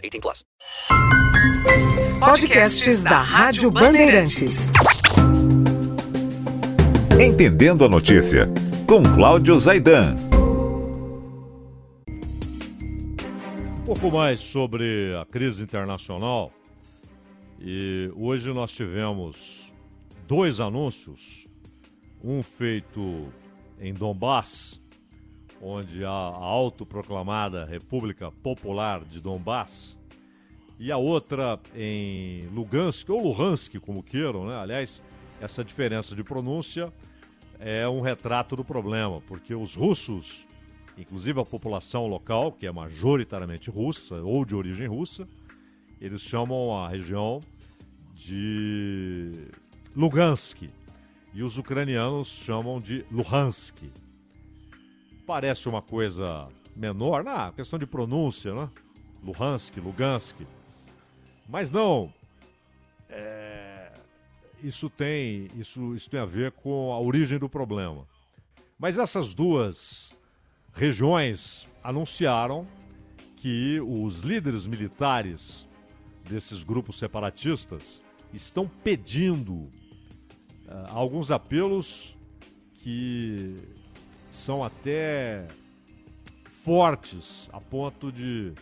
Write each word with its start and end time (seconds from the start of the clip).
18 0.00 0.20
plus. 0.20 0.44
Podcasts 2.20 3.04
da 3.04 3.20
Rádio 3.20 3.70
Bandeirantes. 3.70 4.72
Entendendo 7.20 7.84
a 7.84 7.88
notícia, 7.88 8.48
com 8.86 9.02
Cláudio 9.02 9.58
Zaidan. 9.58 10.16
Um 13.80 13.94
pouco 13.94 14.10
mais 14.10 14.40
sobre 14.40 15.14
a 15.20 15.26
crise 15.26 15.62
internacional. 15.62 16.50
E 17.60 18.10
hoje 18.16 18.50
nós 18.54 18.70
tivemos 18.70 19.70
dois 20.26 20.60
anúncios, 20.60 21.46
um 22.24 22.42
feito 22.42 23.30
em 23.78 23.92
Donbass, 23.92 24.79
onde 25.60 26.04
a 26.04 26.10
autoproclamada 26.10 27.64
República 27.64 28.30
Popular 28.30 29.04
de 29.04 29.20
Donbass, 29.20 29.96
e 30.78 30.90
a 30.90 30.96
outra 30.96 31.60
em 31.76 32.40
Lugansk, 32.54 33.10
ou 33.10 33.22
Luhansk, 33.22 33.78
como 33.80 34.02
queiram, 34.02 34.46
né? 34.46 34.56
Aliás, 34.56 35.02
essa 35.38 35.62
diferença 35.62 36.16
de 36.16 36.24
pronúncia 36.24 36.90
é 37.58 37.86
um 37.86 38.00
retrato 38.00 38.56
do 38.56 38.64
problema, 38.64 39.20
porque 39.20 39.54
os 39.54 39.74
russos, 39.74 40.46
inclusive 40.96 41.38
a 41.38 41.44
população 41.44 42.06
local, 42.06 42.52
que 42.52 42.66
é 42.66 42.72
majoritariamente 42.72 43.70
russa 43.70 44.16
ou 44.22 44.42
de 44.46 44.56
origem 44.56 44.86
russa, 44.86 45.28
eles 46.00 46.22
chamam 46.22 46.74
a 46.74 46.88
região 46.88 47.40
de 48.14 49.30
Lugansk. 49.94 50.62
E 51.34 51.42
os 51.42 51.58
ucranianos 51.58 52.28
chamam 52.28 52.80
de 52.80 53.04
Luhansk. 53.10 53.76
Parece 55.30 55.68
uma 55.68 55.80
coisa 55.80 56.48
menor, 56.74 57.22
na 57.22 57.52
questão 57.52 57.78
de 57.78 57.86
pronúncia, 57.86 58.52
né? 58.52 58.68
Luhansk, 59.22 59.76
Lugansk. 59.76 60.34
Mas 61.48 61.70
não. 61.70 62.12
É... 63.08 63.92
Isso 64.60 64.90
tem 64.90 65.46
isso, 65.54 65.94
isso 65.94 66.10
tem 66.10 66.18
a 66.18 66.24
ver 66.24 66.50
com 66.50 66.92
a 66.92 66.98
origem 66.98 67.38
do 67.38 67.48
problema. 67.48 68.08
Mas 68.76 68.98
essas 68.98 69.32
duas 69.32 70.12
regiões 70.72 71.68
anunciaram 71.80 72.66
que 73.36 73.80
os 73.80 74.22
líderes 74.22 74.66
militares 74.66 75.64
desses 76.28 76.64
grupos 76.64 76.98
separatistas 76.98 78.02
estão 78.34 78.68
pedindo 78.82 79.52
uh, 79.52 79.70
alguns 80.88 81.30
apelos 81.30 82.16
que 82.74 83.78
são 84.30 84.64
até 84.64 85.46
fortes 86.64 87.48
a 87.52 87.60
ponto 87.60 88.12
de, 88.12 88.52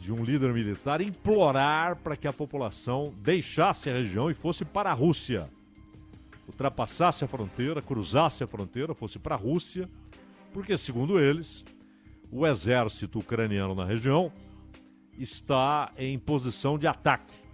de 0.00 0.12
um 0.12 0.24
líder 0.24 0.52
militar 0.52 1.00
implorar 1.00 1.96
para 1.96 2.16
que 2.16 2.28
a 2.28 2.32
população 2.32 3.14
deixasse 3.18 3.90
a 3.90 3.94
região 3.94 4.30
e 4.30 4.34
fosse 4.34 4.64
para 4.64 4.90
a 4.90 4.94
Rússia. 4.94 5.48
Ultrapassasse 6.46 7.24
a 7.24 7.28
fronteira, 7.28 7.80
cruzasse 7.80 8.44
a 8.44 8.46
fronteira, 8.46 8.94
fosse 8.94 9.18
para 9.18 9.34
a 9.34 9.38
Rússia, 9.38 9.88
porque, 10.52 10.76
segundo 10.76 11.18
eles, 11.18 11.64
o 12.30 12.46
exército 12.46 13.18
ucraniano 13.18 13.74
na 13.74 13.84
região 13.84 14.30
está 15.18 15.90
em 15.96 16.18
posição 16.18 16.78
de 16.78 16.86
ataque 16.86 17.44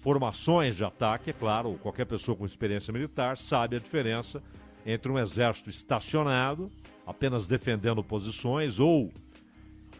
formações 0.00 0.76
de 0.76 0.84
ataque, 0.84 1.30
é 1.30 1.32
claro, 1.32 1.78
qualquer 1.82 2.06
pessoa 2.06 2.36
com 2.36 2.44
experiência 2.44 2.92
militar 2.92 3.36
sabe 3.36 3.76
a 3.76 3.78
diferença 3.78 4.42
entre 4.84 5.10
um 5.10 5.18
exército 5.18 5.70
estacionado, 5.70 6.70
apenas 7.06 7.46
defendendo 7.46 8.02
posições 8.02 8.80
ou 8.80 9.10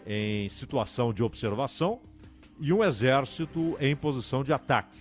em 0.06 0.48
situação 0.48 1.12
de 1.12 1.22
observação, 1.22 2.00
e 2.58 2.72
um 2.72 2.82
exército 2.82 3.76
em 3.80 3.94
posição 3.94 4.42
de 4.42 4.52
ataque. 4.52 4.98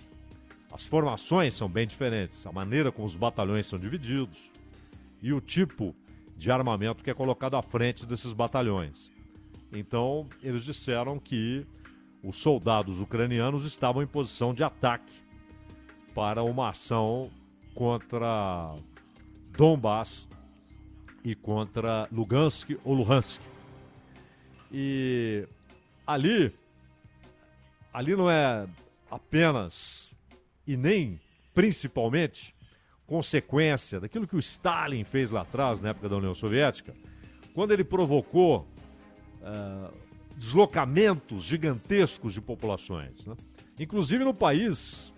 As 0.70 0.86
formações 0.86 1.54
são 1.54 1.68
bem 1.68 1.86
diferentes, 1.86 2.46
a 2.46 2.52
maneira 2.52 2.92
como 2.92 3.06
os 3.06 3.16
batalhões 3.16 3.66
são 3.66 3.78
divididos 3.78 4.52
e 5.22 5.32
o 5.32 5.40
tipo 5.40 5.94
de 6.36 6.52
armamento 6.52 7.02
que 7.02 7.10
é 7.10 7.14
colocado 7.14 7.56
à 7.56 7.62
frente 7.62 8.06
desses 8.06 8.32
batalhões. 8.32 9.10
Então, 9.72 10.28
eles 10.42 10.62
disseram 10.62 11.18
que 11.18 11.66
os 12.22 12.36
soldados 12.36 13.00
ucranianos 13.00 13.64
estavam 13.64 14.02
em 14.02 14.06
posição 14.06 14.52
de 14.52 14.62
ataque 14.62 15.12
para 16.14 16.42
uma 16.42 16.70
ação 16.70 17.30
contra 17.74 18.74
Donbass 19.58 20.28
e 21.24 21.34
contra 21.34 22.08
Lugansk 22.12 22.78
ou 22.84 22.94
Luhansk. 22.94 23.40
E 24.70 25.48
ali, 26.06 26.54
ali 27.92 28.14
não 28.14 28.30
é 28.30 28.68
apenas 29.10 30.12
e 30.64 30.76
nem 30.76 31.20
principalmente 31.52 32.54
consequência 33.04 33.98
daquilo 33.98 34.28
que 34.28 34.36
o 34.36 34.38
Stalin 34.38 35.02
fez 35.02 35.32
lá 35.32 35.40
atrás, 35.40 35.80
na 35.80 35.88
época 35.88 36.08
da 36.08 36.16
União 36.16 36.34
Soviética, 36.34 36.94
quando 37.52 37.72
ele 37.72 37.82
provocou 37.82 38.64
uh, 39.40 39.92
deslocamentos 40.36 41.42
gigantescos 41.42 42.32
de 42.32 42.40
populações. 42.40 43.24
Né? 43.26 43.34
Inclusive 43.76 44.22
no 44.22 44.32
país 44.32 45.12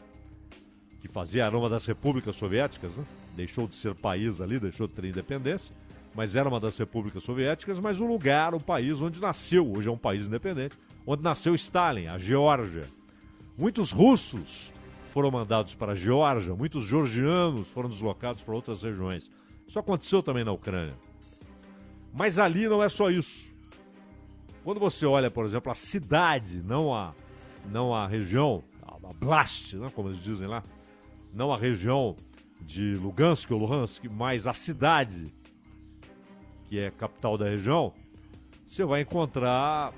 que 1.03 1.09
fazia 1.09 1.45
era 1.45 1.59
uma 1.59 1.69
das 1.69 1.85
repúblicas 1.85 2.37
soviéticas, 2.37 2.97
né? 2.97 3.05
Deixou 3.41 3.67
de 3.67 3.75
ser 3.75 3.95
país 3.95 4.41
ali, 4.41 4.61
deixou 4.61 4.87
de 4.87 4.93
ter 4.93 5.07
independência, 5.07 5.75
mas 6.15 6.37
era 6.37 6.49
uma 6.49 6.61
das 6.61 6.77
repúblicas 6.77 7.23
soviéticas, 7.23 7.81
mas 7.81 8.01
o 8.01 8.07
lugar, 8.07 8.55
o 8.55 8.61
país 8.61 9.01
onde 9.01 9.21
nasceu, 9.21 9.71
hoje 9.75 9.89
é 9.89 9.93
um 9.93 9.97
país 9.97 10.27
independente, 10.27 10.77
onde 11.07 11.23
nasceu 11.23 11.55
Stalin, 11.55 12.09
a 12.09 12.19
Geórgia. 12.19 12.87
Muitos 13.59 13.93
russos 13.93 14.71
foram 15.13 15.31
mandados 15.31 15.75
para 15.75 15.93
a 15.93 15.95
Geórgia, 15.95 16.55
muitos 16.55 16.85
georgianos 16.85 17.69
foram 17.69 17.89
deslocados 17.89 18.43
para 18.43 18.55
outras 18.55 18.83
regiões. 18.83 19.31
Isso 19.67 19.79
aconteceu 19.79 20.23
também 20.23 20.45
na 20.45 20.53
Ucrânia. 20.53 20.95
Mas 22.13 22.39
ali 22.39 22.69
não 22.69 22.83
é 22.83 22.89
só 22.89 23.11
isso. 23.11 23.51
Quando 24.63 24.79
você 24.79 25.07
olha, 25.07 25.31
por 25.31 25.47
exemplo, 25.47 25.73
a 25.73 25.75
cidade, 25.75 26.63
não 26.63 26.95
a, 26.95 27.15
não 27.71 27.95
a 27.95 28.07
região, 28.07 28.63
a 28.83 29.15
Blast, 29.15 29.77
né, 29.77 29.89
como 29.95 30.11
eles 30.11 30.23
dizem 30.23 30.47
lá, 30.47 30.63
não 31.33 31.53
a 31.53 31.57
região 31.57 32.15
de 32.63 32.95
Lugansk 32.95 33.51
ou 33.51 33.59
Luhansk, 33.59 34.05
mas 34.11 34.47
a 34.47 34.55
cidade, 34.55 35.25
que 36.67 36.79
é 36.79 36.91
capital 36.91 37.37
da 37.37 37.49
região, 37.49 37.93
você 38.67 38.85
vai 38.85 39.01
encontrar 39.03 39.93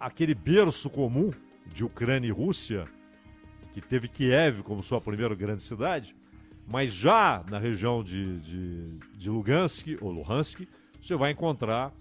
aquele 0.00 0.34
berço 0.34 0.88
comum 0.88 1.30
de 1.66 1.84
Ucrânia 1.84 2.28
e 2.28 2.30
Rússia, 2.30 2.84
que 3.72 3.80
teve 3.80 4.08
Kiev 4.08 4.62
como 4.62 4.82
sua 4.82 5.00
primeira 5.00 5.34
grande 5.34 5.62
cidade, 5.62 6.14
mas 6.70 6.92
já 6.92 7.44
na 7.50 7.58
região 7.58 8.02
de, 8.02 8.40
de, 8.40 8.98
de 9.16 9.30
Lugansk 9.30 9.98
ou 10.00 10.10
Luhansk, 10.10 10.66
você 11.00 11.14
vai 11.14 11.32
encontrar 11.32 11.92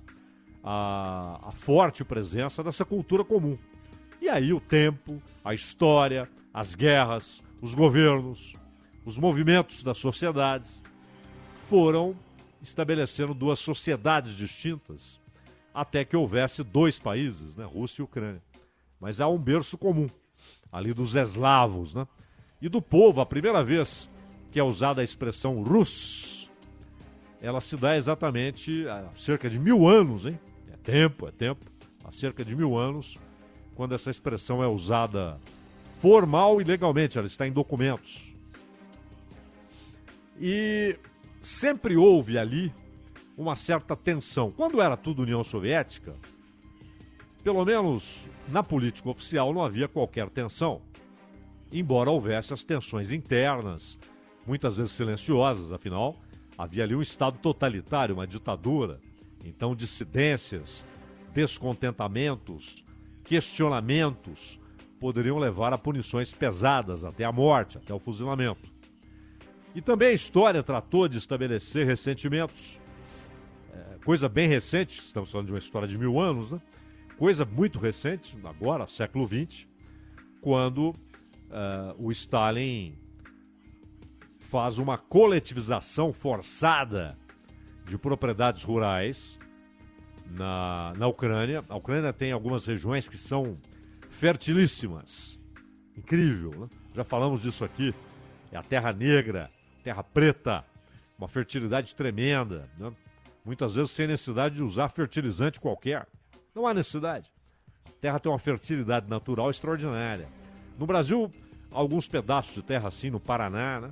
a, 0.64 1.50
a 1.50 1.52
forte 1.52 2.06
presença 2.06 2.64
dessa 2.64 2.86
cultura 2.86 3.24
comum. 3.24 3.58
E 4.22 4.30
aí 4.30 4.54
o 4.54 4.62
tempo, 4.62 5.22
a 5.44 5.54
história, 5.54 6.30
as 6.54 6.76
guerras, 6.76 7.44
os 7.62 7.76
governos, 7.76 8.54
os 9.06 9.18
movimentos 9.18 9.84
das 9.84 9.98
sociedades 9.98 10.82
foram 11.70 12.16
estabelecendo 12.62 13.34
duas 13.34 13.60
sociedades 13.60 14.36
distintas 14.36 15.20
até 15.74 16.06
que 16.06 16.16
houvesse 16.16 16.64
dois 16.64 17.00
países, 17.00 17.58
né, 17.58 17.66
Rússia 17.66 18.02
e 18.02 18.06
Ucrânia. 18.06 18.42
mas 19.00 19.20
há 19.20 19.28
um 19.28 19.38
berço 19.38 19.78
comum, 19.78 20.10
ali 20.72 20.94
dos 20.94 21.16
eslavos, 21.16 21.94
né? 21.94 22.08
E 22.62 22.70
do 22.70 22.82
povo, 22.82 23.20
a 23.20 23.26
primeira 23.26 23.62
vez 23.62 24.10
que 24.50 24.60
é 24.60 24.64
usada 24.64 25.02
a 25.02 25.04
expressão 25.04 25.62
Rus, 25.62 26.50
ela 27.42 27.60
se 27.60 27.76
dá 27.76 27.98
exatamente 27.98 28.88
há 28.88 29.10
cerca 29.16 29.50
de 29.50 29.60
mil 29.60 29.86
anos, 29.86 30.26
hein? 30.26 30.40
É 30.72 30.78
tempo, 30.78 31.28
é 31.28 31.32
tempo. 31.32 31.66
Há 32.06 32.12
cerca 32.14 32.46
de 32.46 32.56
mil 32.56 32.78
anos, 32.78 33.18
quando 33.76 33.94
essa 33.94 34.10
expressão 34.10 34.64
é 34.64 34.68
usada 34.68 35.38
formal 36.02 36.62
e 36.62 36.64
legalmente, 36.64 37.18
ela 37.18 37.28
está 37.28 37.46
em 37.46 37.52
documentos. 37.52 38.33
E 40.46 40.98
sempre 41.40 41.96
houve 41.96 42.38
ali 42.38 42.70
uma 43.38 43.56
certa 43.56 43.96
tensão. 43.96 44.52
Quando 44.52 44.82
era 44.82 44.98
tudo 44.98 45.22
União 45.22 45.42
Soviética, 45.42 46.14
pelo 47.42 47.64
menos 47.64 48.28
na 48.50 48.62
política 48.62 49.10
oficial 49.10 49.54
não 49.54 49.64
havia 49.64 49.88
qualquer 49.88 50.30
tensão. 50.30 50.82
Embora 51.72 52.12
houvesse 52.12 52.54
as 52.54 52.62
tensões 52.66 53.14
internas, 53.14 53.98
muitas 54.46 54.76
vezes 54.76 54.92
silenciosas, 54.92 55.72
afinal, 55.72 56.18
havia 56.58 56.84
ali 56.84 56.94
um 56.94 57.02
Estado 57.02 57.40
totalitário, 57.40 58.14
uma 58.14 58.28
ditadura. 58.28 59.00
Então, 59.46 59.74
dissidências, 59.74 60.84
descontentamentos, 61.34 62.84
questionamentos 63.24 64.60
poderiam 65.00 65.40
levar 65.40 65.72
a 65.72 65.78
punições 65.78 66.34
pesadas, 66.34 67.06
até 67.06 67.24
a 67.24 67.32
morte, 67.32 67.78
até 67.78 67.94
o 67.94 68.00
fuzilamento. 68.00 68.73
E 69.76 69.82
também 69.82 70.10
a 70.10 70.14
história 70.14 70.62
tratou 70.62 71.08
de 71.08 71.18
estabelecer 71.18 71.86
ressentimentos. 71.86 72.80
É, 73.74 73.98
coisa 74.06 74.30
bem 74.30 74.48
recente, 74.48 75.00
estamos 75.00 75.32
falando 75.32 75.48
de 75.48 75.54
uma 75.54 75.60
história 75.60 75.88
de 75.88 75.98
mil 75.98 76.20
anos, 76.20 76.52
né? 76.52 76.62
Coisa 77.18 77.46
muito 77.46 77.80
recente, 77.80 78.38
agora, 78.44 78.88
século 78.88 79.28
XX, 79.28 79.68
quando 80.42 80.90
uh, 80.90 81.96
o 81.98 82.12
Stalin 82.12 82.98
faz 84.40 84.78
uma 84.78 84.98
coletivização 84.98 86.12
forçada 86.12 87.18
de 87.86 87.98
propriedades 87.98 88.64
rurais 88.64 89.40
na, 90.32 90.94
na 90.98 91.08
Ucrânia. 91.08 91.64
A 91.70 91.76
Ucrânia 91.76 92.12
tem 92.14 92.32
algumas 92.32 92.66
regiões 92.66 93.08
que 93.08 93.18
são 93.18 93.58
fertilíssimas. 94.10 95.40
Incrível, 95.96 96.52
né? 96.52 96.70
Já 96.94 97.04
falamos 97.04 97.42
disso 97.42 97.64
aqui. 97.64 97.94
É 98.52 98.58
a 98.58 98.64
terra 98.64 98.92
negra, 98.94 99.50
terra 99.84 100.04
preta, 100.04 100.64
uma 101.18 101.28
fertilidade 101.28 101.94
tremenda. 101.94 102.70
Né? 102.78 102.92
Muitas 103.46 103.76
vezes 103.76 103.92
sem 103.92 104.08
necessidade 104.08 104.56
de 104.56 104.64
usar 104.64 104.90
fertilizante 104.90 105.60
qualquer. 105.60 106.08
Não 106.56 106.66
há 106.66 106.74
necessidade. 106.74 107.32
A 107.86 108.02
terra 108.02 108.20
tem 108.20 108.32
uma 108.32 108.40
fertilidade 108.40 109.10
natural 109.10 109.50
extraordinária. 109.50 110.28
No 110.80 110.88
Brasil, 110.88 111.30
alguns 111.72 112.08
pedaços 112.08 112.56
de 112.56 112.62
terra 112.62 112.88
assim, 112.88 113.10
no 113.10 113.20
Paraná, 113.20 113.82
né? 113.82 113.92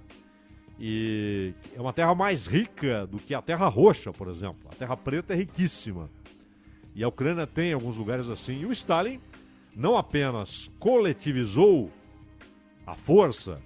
E 0.80 1.54
é 1.76 1.82
uma 1.82 1.94
terra 1.94 2.16
mais 2.16 2.48
rica 2.48 3.06
do 3.06 3.20
que 3.20 3.36
a 3.36 3.42
terra 3.42 3.68
roxa, 3.68 4.12
por 4.12 4.28
exemplo. 4.28 4.68
A 4.72 4.76
terra 4.76 4.98
preta 4.98 5.34
é 5.34 5.38
riquíssima. 5.38 6.10
E 6.96 7.04
a 7.04 7.08
Ucrânia 7.08 7.46
tem 7.46 7.72
alguns 7.72 7.98
lugares 7.98 8.28
assim. 8.28 8.62
E 8.62 8.66
o 8.66 8.72
Stalin 8.72 9.20
não 9.76 9.96
apenas 9.96 10.72
coletivizou 10.80 11.92
a 12.86 12.96
força, 12.96 13.62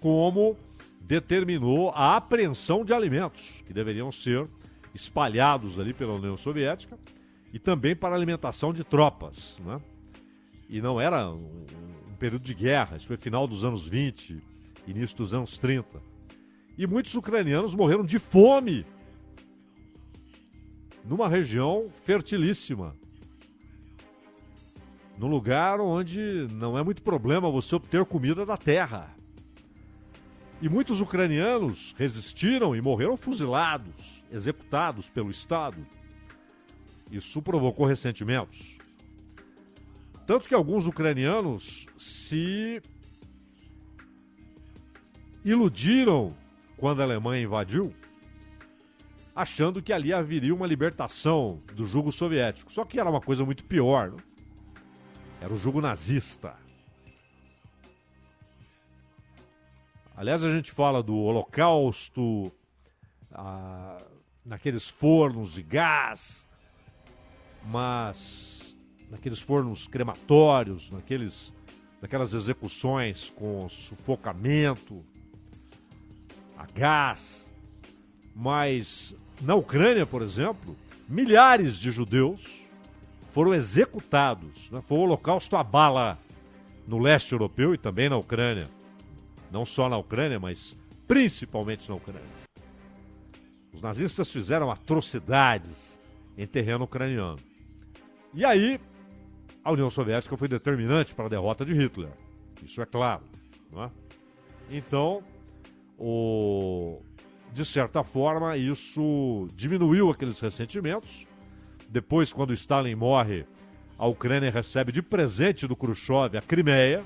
como 0.00 0.56
determinou 1.04 1.90
a 1.90 2.16
apreensão 2.16 2.84
de 2.84 2.94
alimentos 2.94 3.62
que 3.66 3.72
deveriam 3.72 4.10
ser 4.10 4.48
espalhados 4.94 5.78
ali 5.78 5.92
pela 5.92 6.14
União 6.14 6.36
Soviética 6.36 6.98
e 7.52 7.58
também 7.58 7.94
para 7.94 8.14
alimentação 8.14 8.72
de 8.72 8.84
tropas. 8.84 9.58
Né? 9.64 9.80
E 10.68 10.80
não 10.80 11.00
era 11.00 11.28
um, 11.28 11.64
período 12.18 12.42
de 12.42 12.54
guerra, 12.54 12.96
isso 12.96 13.08
foi 13.08 13.16
final 13.16 13.48
dos 13.48 13.64
anos 13.64 13.86
20, 13.86 14.40
início 14.86 15.16
dos 15.16 15.34
anos 15.34 15.58
30. 15.58 16.00
E 16.78 16.86
muitos 16.86 17.14
ucranianos 17.14 17.74
morreram 17.74 18.04
de 18.04 18.18
fome 18.18 18.86
numa 21.04 21.28
região 21.28 21.86
fertilíssima. 22.04 22.94
Num 25.18 25.26
lugar 25.26 25.80
onde 25.80 26.46
não 26.52 26.78
é 26.78 26.82
muito 26.82 27.02
problema 27.02 27.50
você 27.50 27.74
obter 27.74 28.04
comida 28.04 28.46
da 28.46 28.56
terra. 28.56 29.14
E 30.62 30.68
muitos 30.68 31.00
ucranianos 31.00 31.92
resistiram 31.98 32.76
e 32.76 32.80
morreram 32.80 33.16
fuzilados, 33.16 34.24
executados 34.30 35.10
pelo 35.10 35.28
Estado. 35.28 35.84
Isso 37.10 37.42
provocou 37.42 37.84
ressentimentos. 37.84 38.78
Tanto 40.24 40.46
que 40.46 40.54
alguns 40.54 40.86
ucranianos 40.86 41.86
se 41.98 42.80
iludiram 45.44 46.28
quando 46.76 47.00
a 47.00 47.04
Alemanha 47.04 47.42
invadiu, 47.42 47.92
achando 49.34 49.82
que 49.82 49.92
ali 49.92 50.12
haveria 50.12 50.54
uma 50.54 50.66
libertação 50.68 51.60
do 51.74 51.84
jugo 51.84 52.12
soviético. 52.12 52.70
Só 52.70 52.84
que 52.84 53.00
era 53.00 53.10
uma 53.10 53.20
coisa 53.20 53.44
muito 53.44 53.64
pior. 53.64 54.12
Não? 54.12 54.18
Era 55.40 55.52
o 55.52 55.58
jugo 55.58 55.80
nazista. 55.80 56.54
Aliás, 60.22 60.44
a 60.44 60.50
gente 60.50 60.70
fala 60.70 61.02
do 61.02 61.16
Holocausto, 61.16 62.52
ah, 63.32 63.98
naqueles 64.46 64.88
fornos 64.88 65.54
de 65.54 65.64
gás, 65.64 66.46
mas 67.64 68.72
naqueles 69.10 69.40
fornos 69.40 69.88
crematórios, 69.88 70.90
naqueles, 70.90 71.52
naquelas 72.00 72.34
execuções 72.34 73.30
com 73.30 73.68
sufocamento, 73.68 75.04
a 76.56 76.66
gás. 76.66 77.50
Mas 78.32 79.16
na 79.40 79.56
Ucrânia, 79.56 80.06
por 80.06 80.22
exemplo, 80.22 80.76
milhares 81.08 81.76
de 81.78 81.90
judeus 81.90 82.64
foram 83.32 83.52
executados. 83.52 84.70
Né? 84.70 84.80
Foi 84.86 84.98
o 84.98 85.00
holocausto 85.00 85.56
à 85.56 85.64
bala 85.64 86.16
no 86.86 87.00
leste 87.00 87.32
europeu 87.32 87.74
e 87.74 87.76
também 87.76 88.08
na 88.08 88.16
Ucrânia. 88.16 88.70
Não 89.52 89.64
só 89.64 89.88
na 89.88 89.98
Ucrânia, 89.98 90.40
mas 90.40 90.76
principalmente 91.06 91.88
na 91.88 91.96
Ucrânia. 91.96 92.22
Os 93.72 93.82
nazistas 93.82 94.30
fizeram 94.30 94.70
atrocidades 94.70 96.00
em 96.36 96.46
terreno 96.46 96.84
ucraniano. 96.84 97.38
E 98.34 98.44
aí, 98.44 98.80
a 99.62 99.70
União 99.70 99.90
Soviética 99.90 100.36
foi 100.36 100.48
determinante 100.48 101.14
para 101.14 101.26
a 101.26 101.28
derrota 101.28 101.64
de 101.64 101.74
Hitler. 101.74 102.10
Isso 102.64 102.80
é 102.80 102.86
claro. 102.86 103.22
É? 103.76 103.90
Então, 104.70 105.22
o, 105.98 107.02
de 107.52 107.64
certa 107.64 108.02
forma, 108.02 108.56
isso 108.56 109.46
diminuiu 109.54 110.10
aqueles 110.10 110.40
ressentimentos. 110.40 111.26
Depois, 111.88 112.32
quando 112.32 112.54
Stalin 112.54 112.94
morre, 112.94 113.44
a 113.98 114.06
Ucrânia 114.06 114.50
recebe 114.50 114.90
de 114.90 115.02
presente 115.02 115.66
do 115.66 115.76
Khrushchev 115.76 116.38
a 116.38 116.42
Crimeia. 116.42 117.02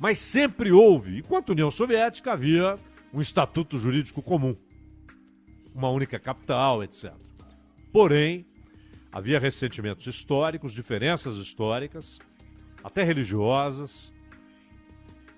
Mas 0.00 0.18
sempre 0.18 0.72
houve, 0.72 1.18
enquanto 1.18 1.50
União 1.50 1.70
Soviética, 1.70 2.32
havia 2.32 2.76
um 3.12 3.20
estatuto 3.20 3.76
jurídico 3.76 4.22
comum, 4.22 4.56
uma 5.74 5.90
única 5.90 6.18
capital, 6.18 6.82
etc. 6.82 7.12
Porém, 7.92 8.46
havia 9.12 9.38
ressentimentos 9.38 10.06
históricos, 10.06 10.72
diferenças 10.72 11.36
históricas, 11.36 12.18
até 12.82 13.04
religiosas. 13.04 14.10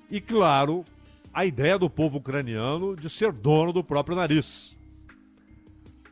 E, 0.09 0.21
claro, 0.21 0.85
a 1.35 1.45
ideia 1.45 1.77
do 1.77 1.91
povo 1.91 2.19
ucraniano 2.19 2.95
de 2.95 3.11
ser 3.11 3.33
dono 3.33 3.73
do 3.73 3.83
próprio 3.83 4.15
nariz, 4.15 4.77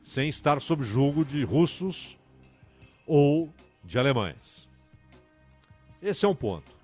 sem 0.02 0.28
estar 0.28 0.60
sob 0.60 0.82
julgo 0.82 1.24
de 1.24 1.44
russos 1.44 2.18
ou 3.06 3.48
de 3.84 3.96
alemães. 3.96 4.68
Esse 6.02 6.24
é 6.24 6.28
um 6.28 6.34
ponto. 6.34 6.79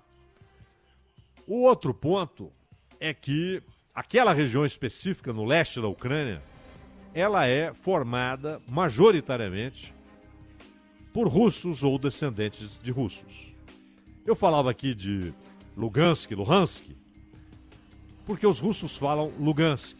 O 1.47 1.61
outro 1.61 1.93
ponto 1.93 2.51
é 2.99 3.13
que 3.13 3.63
aquela 3.95 4.33
região 4.33 4.65
específica 4.65 5.31
no 5.31 5.45
leste 5.45 5.79
da 5.79 5.87
Ucrânia, 5.87 6.43
ela 7.13 7.47
é 7.47 7.73
formada 7.73 8.61
majoritariamente 8.67 9.93
por 11.13 11.25
russos 11.29 11.83
ou 11.83 11.97
descendentes 11.97 12.81
de 12.83 12.91
russos. 12.91 13.55
Eu 14.25 14.35
falava 14.35 14.69
aqui 14.69 14.93
de 14.93 15.33
Lugansk, 15.77 16.29
Luhansk, 16.31 16.83
porque 18.25 18.45
os 18.45 18.59
russos 18.59 18.97
falam 18.97 19.31
Lugansk. 19.39 19.97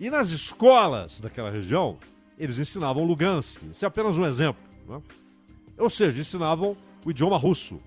E 0.00 0.10
nas 0.10 0.30
escolas 0.30 1.20
daquela 1.20 1.52
região, 1.52 1.96
eles 2.36 2.58
ensinavam 2.58 3.04
Lugansk. 3.04 3.62
Isso 3.70 3.84
é 3.84 3.88
apenas 3.88 4.18
um 4.18 4.26
exemplo. 4.26 4.60
Né? 4.88 5.00
Ou 5.78 5.88
seja, 5.88 6.20
ensinavam 6.20 6.76
o 7.04 7.10
idioma 7.12 7.38
russo. 7.38 7.80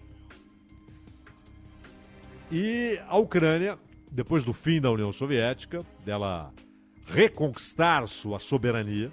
E 2.51 2.99
a 3.07 3.17
Ucrânia, 3.17 3.79
depois 4.11 4.43
do 4.43 4.51
fim 4.51 4.81
da 4.81 4.91
União 4.91 5.13
Soviética, 5.13 5.79
dela 6.03 6.53
reconquistar 7.05 8.05
sua 8.09 8.39
soberania, 8.39 9.09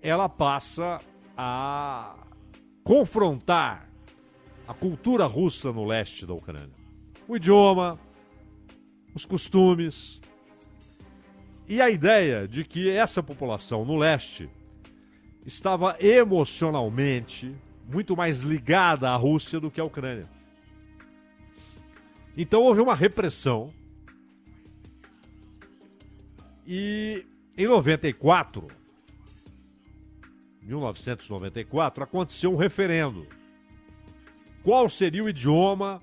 ela 0.00 0.30
passa 0.30 0.98
a 1.36 2.14
confrontar 2.82 3.86
a 4.66 4.72
cultura 4.72 5.26
russa 5.26 5.70
no 5.70 5.84
leste 5.84 6.24
da 6.24 6.32
Ucrânia. 6.32 6.72
O 7.28 7.36
idioma, 7.36 7.98
os 9.14 9.26
costumes 9.26 10.18
e 11.68 11.82
a 11.82 11.90
ideia 11.90 12.48
de 12.48 12.64
que 12.64 12.88
essa 12.88 13.22
população 13.22 13.84
no 13.84 13.98
leste 13.98 14.48
estava 15.44 15.96
emocionalmente 16.00 17.54
muito 17.92 18.16
mais 18.16 18.42
ligada 18.42 19.10
à 19.10 19.16
Rússia 19.16 19.60
do 19.60 19.70
que 19.70 19.80
à 19.80 19.84
Ucrânia. 19.84 20.41
Então 22.36 22.62
houve 22.62 22.80
uma 22.80 22.94
repressão. 22.94 23.72
E 26.66 27.26
em 27.56 27.66
94, 27.66 28.66
1994, 30.62 32.04
aconteceu 32.04 32.50
um 32.50 32.56
referendo. 32.56 33.26
Qual 34.62 34.88
seria 34.88 35.24
o 35.24 35.28
idioma 35.28 36.00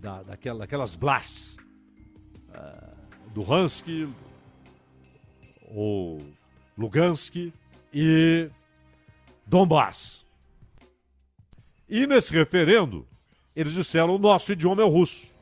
da, 0.00 0.22
daquela, 0.22 0.60
daquelas 0.60 0.94
blasts? 0.96 1.56
Uh, 2.50 2.94
do 3.34 3.52
Hansky 3.52 4.08
ou 5.66 6.22
Lugansk 6.78 7.52
e 7.92 8.48
Donbass. 9.44 10.24
E 11.88 12.06
nesse 12.06 12.32
referendo, 12.32 13.06
eles 13.54 13.72
disseram: 13.72 14.14
o 14.14 14.18
nosso 14.18 14.52
idioma 14.52 14.82
é 14.82 14.84
o 14.84 14.88
russo. 14.88 15.34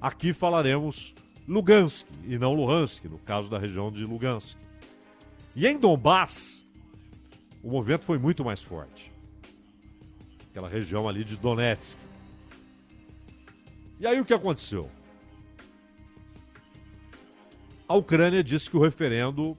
Aqui 0.00 0.32
falaremos 0.32 1.14
Lugansk 1.46 2.06
e 2.24 2.38
não 2.38 2.54
Luhansk, 2.54 3.04
no 3.06 3.18
caso 3.18 3.50
da 3.50 3.58
região 3.58 3.90
de 3.90 4.04
Lugansk. 4.04 4.56
E 5.56 5.66
em 5.66 5.76
Donbass, 5.76 6.64
o 7.62 7.70
movimento 7.70 8.04
foi 8.04 8.18
muito 8.18 8.44
mais 8.44 8.62
forte. 8.62 9.10
Aquela 10.50 10.68
região 10.68 11.08
ali 11.08 11.24
de 11.24 11.36
Donetsk. 11.36 11.98
E 13.98 14.06
aí 14.06 14.20
o 14.20 14.24
que 14.24 14.32
aconteceu? 14.32 14.88
A 17.88 17.94
Ucrânia 17.94 18.44
disse 18.44 18.70
que 18.70 18.76
o 18.76 18.80
referendo 18.80 19.56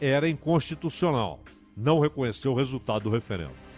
era 0.00 0.28
inconstitucional. 0.28 1.40
Não 1.76 2.00
reconheceu 2.00 2.52
o 2.52 2.56
resultado 2.56 3.04
do 3.04 3.10
referendo. 3.10 3.69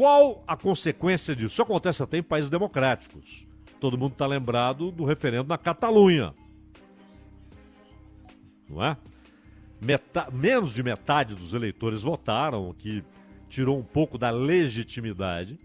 Qual 0.00 0.42
a 0.46 0.56
consequência 0.56 1.36
disso? 1.36 1.52
Isso 1.52 1.62
acontece 1.62 2.02
até 2.02 2.16
em 2.16 2.22
países 2.22 2.48
democráticos. 2.48 3.46
Todo 3.78 3.98
mundo 3.98 4.12
está 4.12 4.26
lembrado 4.26 4.90
do 4.90 5.04
referendo 5.04 5.46
na 5.50 5.58
Catalunha. 5.58 6.32
Não 8.66 8.82
é? 8.82 8.96
Meta 9.78 10.26
menos 10.32 10.72
de 10.72 10.82
metade 10.82 11.34
dos 11.34 11.52
eleitores 11.52 12.00
votaram, 12.00 12.70
o 12.70 12.72
que 12.72 13.04
tirou 13.46 13.78
um 13.78 13.82
pouco 13.82 14.16
da 14.16 14.30
legitimidade. 14.30 15.58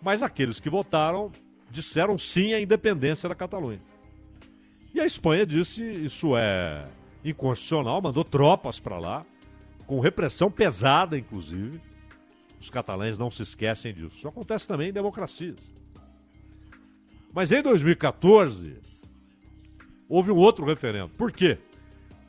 Mas 0.00 0.22
aqueles 0.22 0.60
que 0.60 0.70
votaram 0.70 1.32
disseram 1.68 2.16
sim 2.16 2.54
à 2.54 2.60
independência 2.60 3.28
da 3.28 3.34
Catalunha. 3.34 3.82
E 4.94 5.00
a 5.00 5.04
Espanha 5.04 5.44
disse 5.44 5.82
isso 5.82 6.36
é 6.36 6.86
inconstitucional, 7.24 8.00
mandou 8.00 8.22
tropas 8.22 8.78
para 8.78 9.00
lá, 9.00 9.26
com 9.88 9.98
repressão 9.98 10.52
pesada, 10.52 11.18
inclusive. 11.18 11.80
Os 12.62 12.70
catalães 12.70 13.18
não 13.18 13.28
se 13.28 13.42
esquecem 13.42 13.92
disso. 13.92 14.18
Isso 14.18 14.28
acontece 14.28 14.68
também 14.68 14.90
em 14.90 14.92
democracias. 14.92 15.58
Mas 17.34 17.50
em 17.50 17.60
2014, 17.60 18.78
houve 20.08 20.30
um 20.30 20.36
outro 20.36 20.64
referendo. 20.64 21.08
Por 21.08 21.32
quê? 21.32 21.58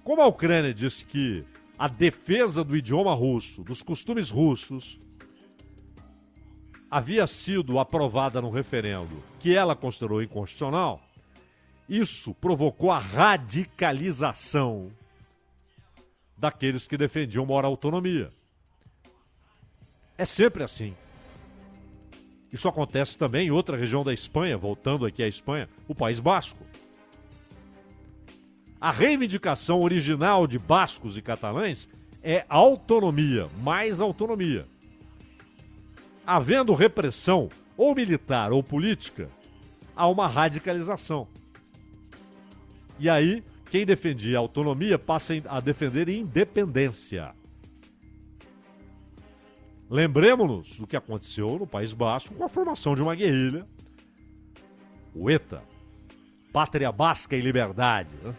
Como 0.04 0.24
a 0.24 0.26
Ucrânia 0.26 0.74
disse 0.74 1.06
que 1.06 1.46
a 1.78 1.88
defesa 1.88 2.64
do 2.64 2.76
idioma 2.76 3.14
russo, 3.14 3.64
dos 3.64 3.84
costumes 3.84 4.32
russos, 4.32 5.00
havia 6.90 7.28
sido 7.28 7.78
aprovada 7.78 8.42
no 8.42 8.50
referendo 8.50 9.16
que 9.40 9.56
ela 9.56 9.76
considerou 9.76 10.20
inconstitucional, 10.20 11.00
isso 11.88 12.34
provocou 12.34 12.92
a 12.92 12.98
radicalização 12.98 14.92
daqueles 16.36 16.88
que 16.88 16.98
defendiam 16.98 17.46
maior 17.46 17.66
autonomia. 17.66 18.32
É 20.24 20.26
sempre 20.26 20.64
assim. 20.64 20.94
Isso 22.50 22.70
acontece 22.70 23.18
também 23.18 23.48
em 23.48 23.52
outra 23.52 23.76
região 23.76 24.06
da 24.06 24.14
Espanha, 24.14 24.58
voltando 24.58 25.06
aqui 25.06 25.22
à 25.22 25.28
Espanha, 25.28 25.68
o 25.86 25.94
País 25.94 26.22
Basco. 26.22 26.64
A 28.80 28.90
reivindicação 28.90 29.82
original 29.82 30.48
de 30.48 30.58
bascos 30.58 31.18
e 31.18 31.22
catalães 31.22 31.90
é 32.24 32.46
autonomia, 32.48 33.50
mais 33.62 34.00
autonomia. 34.00 34.66
Havendo 36.26 36.72
repressão, 36.74 37.50
ou 37.76 37.94
militar 37.94 38.54
ou 38.54 38.64
política, 38.64 39.30
há 39.94 40.08
uma 40.08 40.26
radicalização. 40.26 41.28
E 42.98 43.10
aí, 43.10 43.44
quem 43.70 43.86
defendia 43.86 44.38
autonomia 44.38 44.98
passa 44.98 45.34
a 45.50 45.60
defender 45.60 46.08
independência. 46.08 47.36
Lembremos-nos 49.90 50.80
do 50.80 50.88
que 50.88 50.96
aconteceu 50.96 51.60
no 51.60 51.68
País 51.68 51.94
Basco 51.94 52.34
com 52.34 52.44
a 52.44 52.50
formação 52.50 52.96
de 52.96 53.02
uma 53.02 53.16
guerrilha, 53.16 53.68
o 55.14 55.30
ETA, 55.30 55.62
Pátria 56.52 56.92
Basca 56.92 57.36
e 57.36 57.42
Liberdade. 57.42 58.10
Né? 58.24 58.36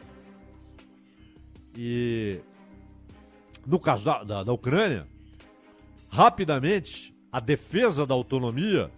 E 1.76 2.40
no 3.66 3.78
caso 3.78 4.04
da, 4.04 4.24
da, 4.24 4.44
da 4.44 4.52
Ucrânia, 4.52 5.06
rapidamente 6.10 7.14
a 7.32 7.40
defesa 7.40 8.06
da 8.06 8.14
autonomia 8.14 8.90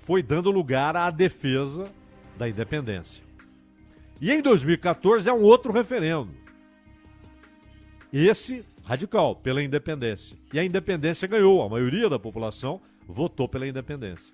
foi 0.00 0.22
dando 0.22 0.50
lugar 0.50 0.96
à 0.96 1.10
defesa 1.10 1.84
da 2.36 2.48
independência. 2.48 3.24
E 4.20 4.30
em 4.30 4.42
2014 4.42 5.28
é 5.28 5.32
um 5.32 5.42
outro 5.42 5.72
referendo. 5.72 6.30
Esse 8.12 8.64
radical, 8.84 9.34
pela 9.36 9.62
independência. 9.62 10.36
E 10.52 10.58
a 10.58 10.64
independência 10.64 11.26
ganhou, 11.26 11.62
a 11.62 11.68
maioria 11.68 12.08
da 12.08 12.18
população 12.18 12.80
votou 13.06 13.48
pela 13.48 13.66
independência. 13.66 14.32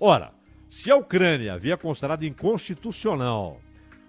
Ora, 0.00 0.32
se 0.68 0.90
a 0.90 0.96
Ucrânia 0.96 1.54
havia 1.54 1.76
considerado 1.76 2.24
inconstitucional 2.24 3.60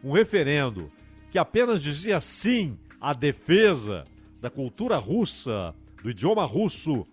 um 0.04 0.12
referendo 0.12 0.92
que 1.32 1.38
apenas 1.38 1.82
dizia 1.82 2.22
sim 2.22 2.78
à 3.02 3.14
defesa 3.14 4.04
da 4.40 4.50
cultura 4.50 4.98
russa, 4.98 5.74
do 6.02 6.10
idioma 6.10 6.46
russo 6.46 7.06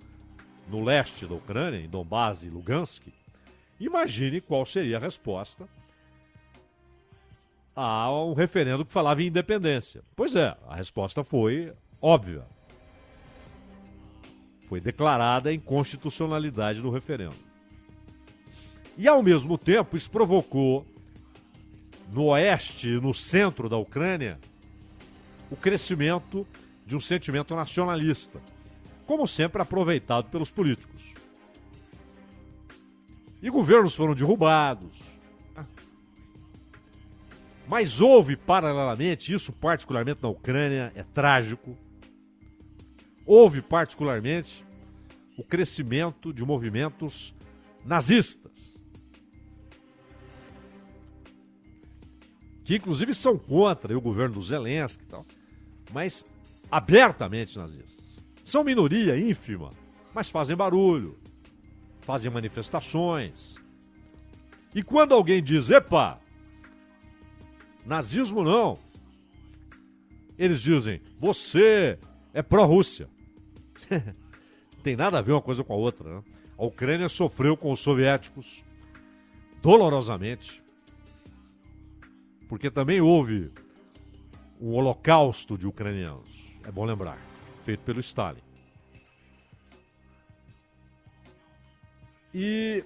no 0.69 0.83
leste 0.83 1.27
da 1.27 1.35
Ucrânia, 1.35 1.79
em 1.79 1.89
Donbass 1.89 2.43
e 2.43 2.49
Lugansk, 2.49 3.07
imagine 3.81 4.41
qual 4.41 4.65
seria 4.65 4.97
a 4.97 5.01
resposta 5.01 5.69
a 7.75 8.11
um 8.11 8.33
referendo 8.33 8.85
que 8.85 8.93
falava 8.93 9.23
em 9.23 9.27
independência. 9.27 10.03
Pois 10.15 10.35
é, 10.35 10.57
a 10.67 10.77
resposta 10.77 11.23
foi 11.23 11.73
óbvia. 12.01 12.43
Foi 14.69 14.81
declarada 14.81 15.51
a 15.51 15.55
inconstitucionalidade 15.55 16.81
do 16.81 16.91
referendo. 16.91 17.37
E, 18.99 19.07
ao 19.07 19.23
mesmo 19.23 19.59
tempo, 19.59 19.97
isso 19.97 20.11
provocou, 20.11 20.87
no 22.13 22.27
oeste 22.27 22.89
e 22.89 23.01
no 23.01 23.13
centro 23.13 23.69
da 23.69 23.77
Ucrânia, 23.77 24.39
o 25.51 25.57
crescimento 25.57 26.47
de 26.85 26.97
um 26.97 27.01
sentimento 27.01 27.55
nacionalista, 27.55 28.41
como 29.07 29.27
sempre 29.27 29.61
aproveitado 29.61 30.31
pelos 30.31 30.51
políticos. 30.51 31.15
E 33.43 33.51
governos 33.51 33.95
foram 33.95 34.15
derrubados, 34.15 35.17
mas 37.69 38.01
houve, 38.01 38.37
paralelamente, 38.37 39.33
isso 39.33 39.53
particularmente 39.53 40.23
na 40.23 40.29
Ucrânia, 40.29 40.93
é 40.95 41.03
trágico. 41.03 41.77
Houve, 43.27 43.61
particularmente, 43.61 44.65
o 45.37 45.43
crescimento 45.43 46.33
de 46.33 46.45
movimentos 46.45 47.35
nazistas. 47.85 48.81
Que 52.65 52.77
inclusive 52.77 53.13
são 53.13 53.37
contra 53.39 53.97
o 53.97 54.01
governo 54.01 54.35
do 54.35 54.43
Zelensky 54.43 55.05
e 55.05 55.07
tal, 55.07 55.27
mas 55.93 56.25
abertamente 56.71 57.59
nazistas. 57.59 58.25
São 58.45 58.65
minoria 58.65 59.19
ínfima, 59.19 59.71
mas 60.15 60.31
fazem 60.31 60.57
barulho, 60.57 61.19
fazem 62.01 62.31
manifestações. 62.31 63.57
E 64.75 64.83
quando 64.83 65.15
alguém 65.15 65.43
diz, 65.43 65.71
epa, 65.71 66.21
Nazismo 67.87 68.43
não. 68.43 68.77
Eles 70.37 70.61
dizem, 70.61 71.01
você 71.21 71.99
é 72.35 72.43
pró-Rússia. 72.43 73.09
Tem 74.83 74.97
nada 74.97 75.19
a 75.19 75.23
ver 75.23 75.33
uma 75.33 75.43
coisa 75.43 75.65
com 75.65 75.73
a 75.73 75.77
outra. 75.77 76.17
Né? 76.17 76.25
A 76.59 76.65
Ucrânia 76.65 77.09
sofreu 77.09 77.57
com 77.57 77.71
os 77.73 77.81
soviéticos 77.81 78.65
dolorosamente, 79.61 80.63
porque 82.49 82.71
também 82.71 83.01
houve 83.01 83.51
um 84.61 84.73
holocausto 84.75 85.59
de 85.59 85.67
ucranianos. 85.67 86.59
É 86.65 86.71
bom 86.71 86.85
lembrar, 86.85 87.19
feito 87.65 87.81
pelo 87.81 88.01
Stalin. 88.01 88.41
E 92.33 92.85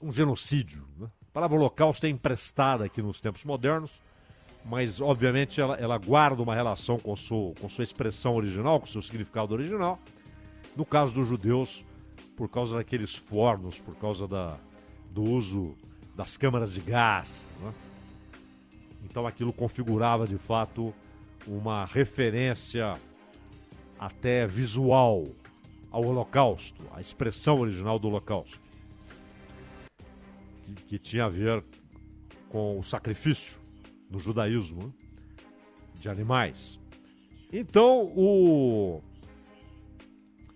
um 0.00 0.10
genocídio. 0.10 0.86
Né? 0.96 1.10
A 1.28 1.32
palavra 1.32 1.56
holocausto 1.56 2.06
é 2.06 2.08
emprestada 2.08 2.84
aqui 2.84 3.02
nos 3.02 3.20
tempos 3.20 3.44
modernos, 3.44 4.00
mas 4.64 5.00
obviamente 5.00 5.60
ela, 5.60 5.74
ela 5.76 5.98
guarda 5.98 6.42
uma 6.42 6.54
relação 6.54 6.98
com, 6.98 7.16
seu, 7.16 7.54
com 7.60 7.68
sua 7.68 7.84
expressão 7.84 8.32
original, 8.32 8.78
com 8.80 8.86
seu 8.86 9.02
significado 9.02 9.54
original. 9.54 9.98
No 10.76 10.84
caso 10.84 11.14
dos 11.14 11.26
judeus, 11.26 11.84
por 12.36 12.48
causa 12.48 12.76
daqueles 12.76 13.14
fornos, 13.14 13.80
por 13.80 13.94
causa 13.96 14.26
da, 14.28 14.58
do 15.10 15.22
uso 15.22 15.74
das 16.14 16.36
câmaras 16.36 16.72
de 16.72 16.80
gás. 16.80 17.48
Né? 17.60 17.72
Então 19.04 19.26
aquilo 19.26 19.52
configurava 19.52 20.26
de 20.26 20.38
fato 20.38 20.94
uma 21.46 21.84
referência 21.86 22.94
até 23.98 24.46
visual 24.46 25.24
ao 25.90 26.04
Holocausto, 26.04 26.86
a 26.94 27.00
expressão 27.00 27.58
original 27.58 27.98
do 27.98 28.08
Holocausto, 28.08 28.60
que, 30.64 30.74
que 30.82 30.98
tinha 30.98 31.24
a 31.24 31.28
ver 31.28 31.64
com 32.48 32.78
o 32.78 32.82
sacrifício 32.82 33.60
no 34.10 34.18
judaísmo 34.18 34.92
de 35.94 36.08
animais. 36.08 36.78
Então 37.52 38.12
o 38.16 39.00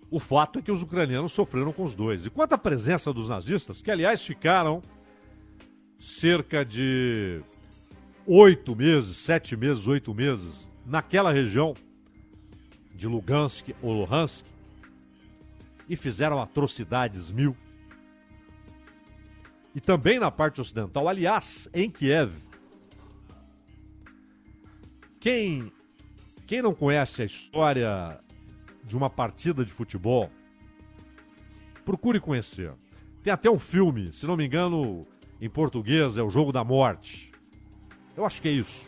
o 0.09 0.19
fato 0.19 0.59
é 0.59 0.61
que 0.61 0.71
os 0.71 0.81
ucranianos 0.81 1.33
sofreram 1.33 1.73
com 1.73 1.83
os 1.83 1.95
dois. 1.95 2.25
E 2.25 2.29
quanto 2.29 2.53
à 2.53 2.57
presença 2.57 3.11
dos 3.11 3.27
nazistas, 3.27 3.81
que 3.81 3.91
aliás 3.91 4.23
ficaram 4.23 4.81
cerca 5.99 6.63
de 6.63 7.41
oito 8.25 8.75
meses, 8.75 9.17
sete 9.17 9.55
meses, 9.57 9.87
oito 9.87 10.13
meses 10.13 10.69
naquela 10.85 11.31
região 11.31 11.73
de 12.93 13.07
Lugansk 13.07 13.69
ou 13.81 13.93
Luhansk 13.93 14.45
e 15.89 15.95
fizeram 15.95 16.41
atrocidades 16.41 17.31
mil. 17.31 17.55
E 19.73 19.81
também 19.81 20.19
na 20.19 20.31
parte 20.31 20.61
ocidental, 20.61 21.09
aliás, 21.09 21.67
em 21.73 21.89
Kiev. 21.89 22.31
Quem, 25.25 25.71
quem 26.45 26.61
não 26.61 26.75
conhece 26.75 27.23
a 27.23 27.25
história 27.25 28.19
de 28.83 28.95
uma 28.95 29.09
partida 29.09 29.65
de 29.65 29.73
futebol, 29.73 30.29
procure 31.83 32.19
conhecer. 32.19 32.71
Tem 33.23 33.33
até 33.33 33.49
um 33.49 33.57
filme, 33.57 34.13
se 34.13 34.27
não 34.27 34.37
me 34.37 34.45
engano, 34.45 35.03
em 35.41 35.49
português 35.49 36.19
é 36.19 36.21
O 36.21 36.29
Jogo 36.29 36.51
da 36.51 36.63
Morte. 36.63 37.31
Eu 38.15 38.23
acho 38.23 38.39
que 38.39 38.49
é 38.49 38.51
isso. 38.51 38.87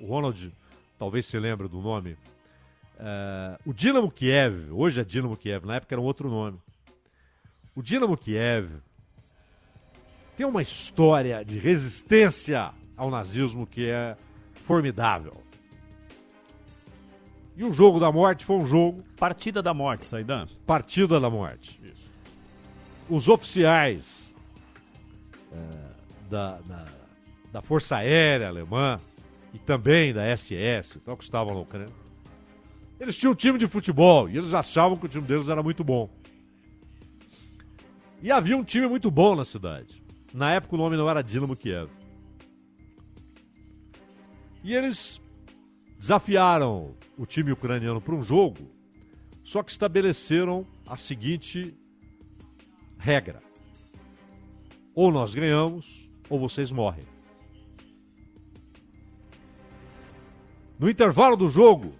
O 0.00 0.06
Ronald 0.06 0.52
talvez 0.98 1.26
se 1.26 1.38
lembre 1.38 1.68
do 1.68 1.80
nome. 1.80 2.16
É, 2.98 3.56
o 3.64 3.72
Dinamo 3.72 4.10
Kiev, 4.10 4.72
hoje 4.72 5.00
é 5.00 5.04
Dinamo 5.04 5.36
Kiev, 5.36 5.64
na 5.64 5.76
época 5.76 5.94
era 5.94 6.02
um 6.02 6.06
outro 6.06 6.28
nome. 6.28 6.58
O 7.72 7.82
Dinamo 7.82 8.16
Kiev 8.16 8.68
tem 10.36 10.44
uma 10.44 10.60
história 10.60 11.44
de 11.44 11.56
resistência 11.56 12.72
ao 12.96 13.08
nazismo 13.12 13.64
que 13.64 13.86
é 13.86 14.16
formidável. 14.68 15.32
E 17.56 17.64
o 17.64 17.72
jogo 17.72 17.98
da 17.98 18.12
morte 18.12 18.44
foi 18.44 18.56
um 18.56 18.66
jogo. 18.66 19.02
Partida 19.16 19.62
da 19.62 19.72
morte, 19.72 20.04
Saidan. 20.04 20.46
Partida 20.66 21.18
da 21.18 21.30
morte. 21.30 21.80
Isso. 21.82 22.08
Os 23.08 23.28
oficiais 23.28 24.34
é, 25.50 25.58
da, 26.28 26.58
da, 26.58 26.84
da, 27.50 27.62
Força 27.62 27.96
Aérea 27.96 28.46
Alemã 28.46 28.98
e 29.54 29.58
também 29.58 30.12
da 30.12 30.36
SS, 30.36 30.98
então, 30.98 31.16
que 31.16 31.24
estavam 31.24 31.54
na 31.54 31.60
Ucrânia, 31.60 31.94
eles 33.00 33.16
tinham 33.16 33.32
um 33.32 33.36
time 33.36 33.58
de 33.58 33.66
futebol 33.66 34.28
e 34.28 34.36
eles 34.36 34.52
achavam 34.52 34.98
que 34.98 35.06
o 35.06 35.08
time 35.08 35.26
deles 35.26 35.48
era 35.48 35.62
muito 35.62 35.82
bom. 35.82 36.10
E 38.22 38.30
havia 38.30 38.56
um 38.56 38.64
time 38.64 38.86
muito 38.86 39.10
bom 39.10 39.34
na 39.34 39.46
cidade. 39.46 40.02
Na 40.34 40.52
época 40.52 40.74
o 40.74 40.78
nome 40.78 40.96
não 40.96 41.08
era 41.08 41.22
Dinamo 41.22 41.56
Kiev. 41.56 41.88
E 44.62 44.74
eles 44.74 45.20
desafiaram 45.98 46.94
o 47.16 47.24
time 47.26 47.52
ucraniano 47.52 48.00
para 48.00 48.14
um 48.14 48.22
jogo, 48.22 48.70
só 49.42 49.62
que 49.62 49.70
estabeleceram 49.70 50.66
a 50.86 50.96
seguinte 50.96 51.74
regra: 52.98 53.42
ou 54.94 55.12
nós 55.12 55.34
ganhamos, 55.34 56.10
ou 56.28 56.38
vocês 56.38 56.72
morrem. 56.72 57.04
No 60.78 60.88
intervalo 60.88 61.36
do 61.36 61.48
jogo, 61.48 61.92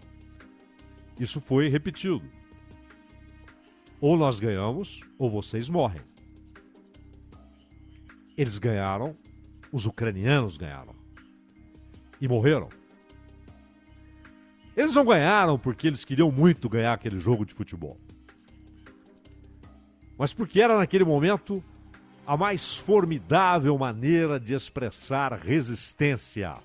isso 1.18 1.40
foi 1.40 1.68
repetido. 1.68 2.23
Ou 4.01 4.16
nós 4.16 4.38
ganhamos, 4.38 5.01
ou 5.18 5.29
vocês 5.29 5.68
morrem. 5.68 6.01
Eles 8.37 8.59
ganharam, 8.59 9.16
os 9.73 9.87
ucranianos 9.87 10.57
ganharam. 10.57 10.97
E 12.20 12.28
morreram. 12.28 12.68
Eles 14.76 14.94
não 14.94 15.04
ganharam 15.04 15.59
porque 15.59 15.87
eles 15.87 16.04
queriam 16.04 16.31
muito 16.31 16.68
ganhar 16.68 16.92
aquele 16.92 17.18
jogo 17.18 17.44
de 17.44 17.52
futebol. 17.52 17.98
Mas 20.16 20.33
porque 20.33 20.61
era 20.61 20.78
naquele 20.78 21.04
momento 21.04 21.62
a 22.26 22.37
mais 22.37 22.76
formidável 22.76 23.76
maneira 23.78 24.38
de 24.38 24.54
expressar 24.54 25.33
resistência, 25.33 26.57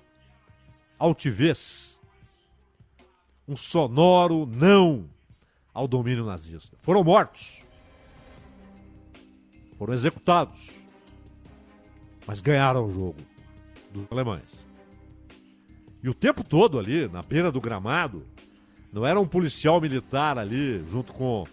altivez, 0.98 1.98
um 3.48 3.56
sonoro 3.56 4.46
não 4.46 5.08
ao 5.72 5.88
domínio 5.88 6.24
nazista. 6.24 6.76
Foram 6.82 7.02
mortos, 7.02 7.64
foram 9.78 9.94
executados, 9.94 10.70
mas 12.26 12.40
ganharam 12.40 12.86
o 12.86 12.90
jogo 12.90 13.20
dos 13.90 14.06
alemães. 14.10 14.63
E 16.04 16.08
o 16.10 16.12
tempo 16.12 16.44
todo 16.44 16.78
ali, 16.78 17.08
na 17.08 17.22
beira 17.22 17.50
do 17.50 17.58
gramado, 17.58 18.26
não 18.92 19.06
era 19.06 19.18
um 19.18 19.26
policial 19.26 19.80
militar 19.80 20.36
ali, 20.36 20.84
junto 20.86 21.14
com, 21.14 21.44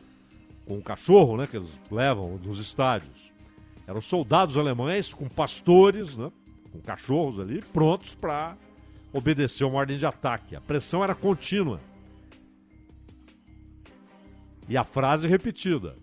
com 0.66 0.74
um 0.74 0.82
cachorro, 0.82 1.38
né, 1.38 1.48
que 1.48 1.56
eles 1.56 1.80
levam 1.90 2.38
nos 2.38 2.60
estádios. 2.60 3.32
Eram 3.88 4.02
soldados 4.02 4.58
alemães 4.58 5.14
com 5.14 5.30
pastores, 5.30 6.18
né, 6.18 6.30
com 6.70 6.82
cachorros 6.82 7.40
ali, 7.40 7.62
prontos 7.62 8.14
para 8.14 8.58
obedecer 9.14 9.64
uma 9.64 9.78
ordem 9.78 9.98
de 9.98 10.06
ataque. 10.06 10.54
A 10.54 10.60
pressão 10.60 11.02
era 11.02 11.16
contínua. 11.16 11.80
E 14.68 14.76
a 14.76 14.84
frase 14.84 15.30
repetida: 15.30 15.96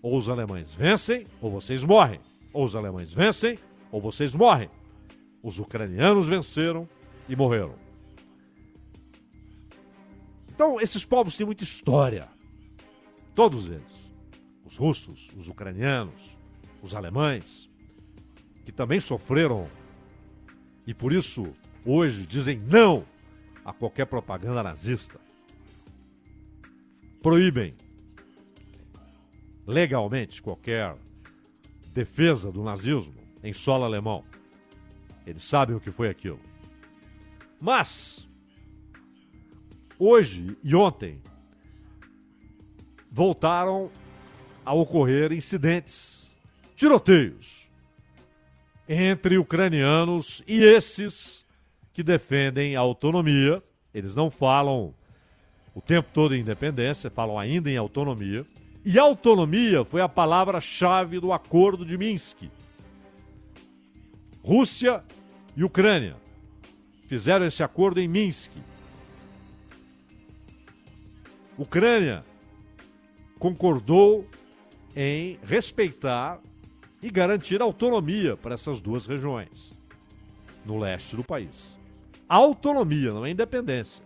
ou 0.00 0.16
os 0.16 0.28
alemães 0.28 0.72
vencem, 0.72 1.24
ou 1.40 1.50
vocês 1.50 1.82
morrem. 1.82 2.20
Ou 2.52 2.62
os 2.62 2.76
alemães 2.76 3.12
vencem, 3.12 3.58
ou 3.90 4.00
vocês 4.00 4.32
morrem. 4.32 4.70
Os 5.42 5.58
ucranianos 5.58 6.28
venceram 6.28 6.88
e 7.28 7.34
morreram. 7.34 7.85
Então, 10.56 10.80
esses 10.80 11.04
povos 11.04 11.36
têm 11.36 11.44
muita 11.44 11.64
história. 11.64 12.30
Todos 13.34 13.66
eles. 13.66 14.10
Os 14.64 14.78
russos, 14.78 15.30
os 15.36 15.48
ucranianos, 15.48 16.38
os 16.82 16.94
alemães, 16.94 17.70
que 18.64 18.72
também 18.72 18.98
sofreram 18.98 19.68
e 20.86 20.94
por 20.94 21.12
isso 21.12 21.52
hoje 21.84 22.26
dizem 22.26 22.58
não 22.58 23.04
a 23.66 23.72
qualquer 23.74 24.06
propaganda 24.06 24.62
nazista. 24.62 25.20
Proíbem 27.22 27.76
legalmente 29.66 30.40
qualquer 30.40 30.96
defesa 31.92 32.50
do 32.50 32.62
nazismo 32.62 33.20
em 33.44 33.52
solo 33.52 33.84
alemão. 33.84 34.24
Eles 35.26 35.42
sabem 35.42 35.76
o 35.76 35.80
que 35.80 35.90
foi 35.90 36.08
aquilo. 36.08 36.40
Mas 37.60 38.26
hoje 39.98 40.56
e 40.62 40.74
ontem 40.74 41.20
voltaram 43.10 43.90
a 44.64 44.74
ocorrer 44.74 45.32
incidentes, 45.32 46.30
tiroteios 46.74 47.70
entre 48.88 49.38
ucranianos 49.38 50.42
e 50.46 50.62
esses 50.62 51.44
que 51.92 52.02
defendem 52.02 52.76
a 52.76 52.80
autonomia. 52.80 53.62
Eles 53.94 54.14
não 54.14 54.30
falam 54.30 54.94
o 55.74 55.80
tempo 55.80 56.08
todo 56.12 56.34
em 56.34 56.40
independência, 56.40 57.10
falam 57.10 57.38
ainda 57.38 57.70
em 57.70 57.76
autonomia. 57.76 58.46
E 58.84 58.98
autonomia 58.98 59.84
foi 59.84 60.00
a 60.00 60.08
palavra-chave 60.08 61.18
do 61.18 61.32
acordo 61.32 61.84
de 61.84 61.98
Minsk. 61.98 62.44
Rússia 64.42 65.02
e 65.56 65.64
Ucrânia 65.64 66.16
fizeram 67.08 67.46
esse 67.46 67.62
acordo 67.62 67.98
em 68.00 68.06
Minsk. 68.06 68.52
Ucrânia 71.58 72.24
concordou 73.38 74.26
em 74.94 75.38
respeitar 75.42 76.40
e 77.02 77.10
garantir 77.10 77.60
autonomia 77.62 78.36
para 78.36 78.54
essas 78.54 78.80
duas 78.80 79.06
regiões 79.06 79.70
no 80.64 80.78
leste 80.78 81.16
do 81.16 81.24
país. 81.24 81.68
Autonomia, 82.28 83.12
não 83.12 83.24
é 83.24 83.30
independência. 83.30 84.04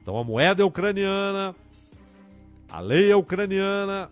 Então 0.00 0.18
a 0.18 0.24
moeda 0.24 0.62
é 0.62 0.64
ucraniana, 0.64 1.52
a 2.70 2.80
lei 2.80 3.10
é 3.10 3.16
ucraniana, 3.16 4.10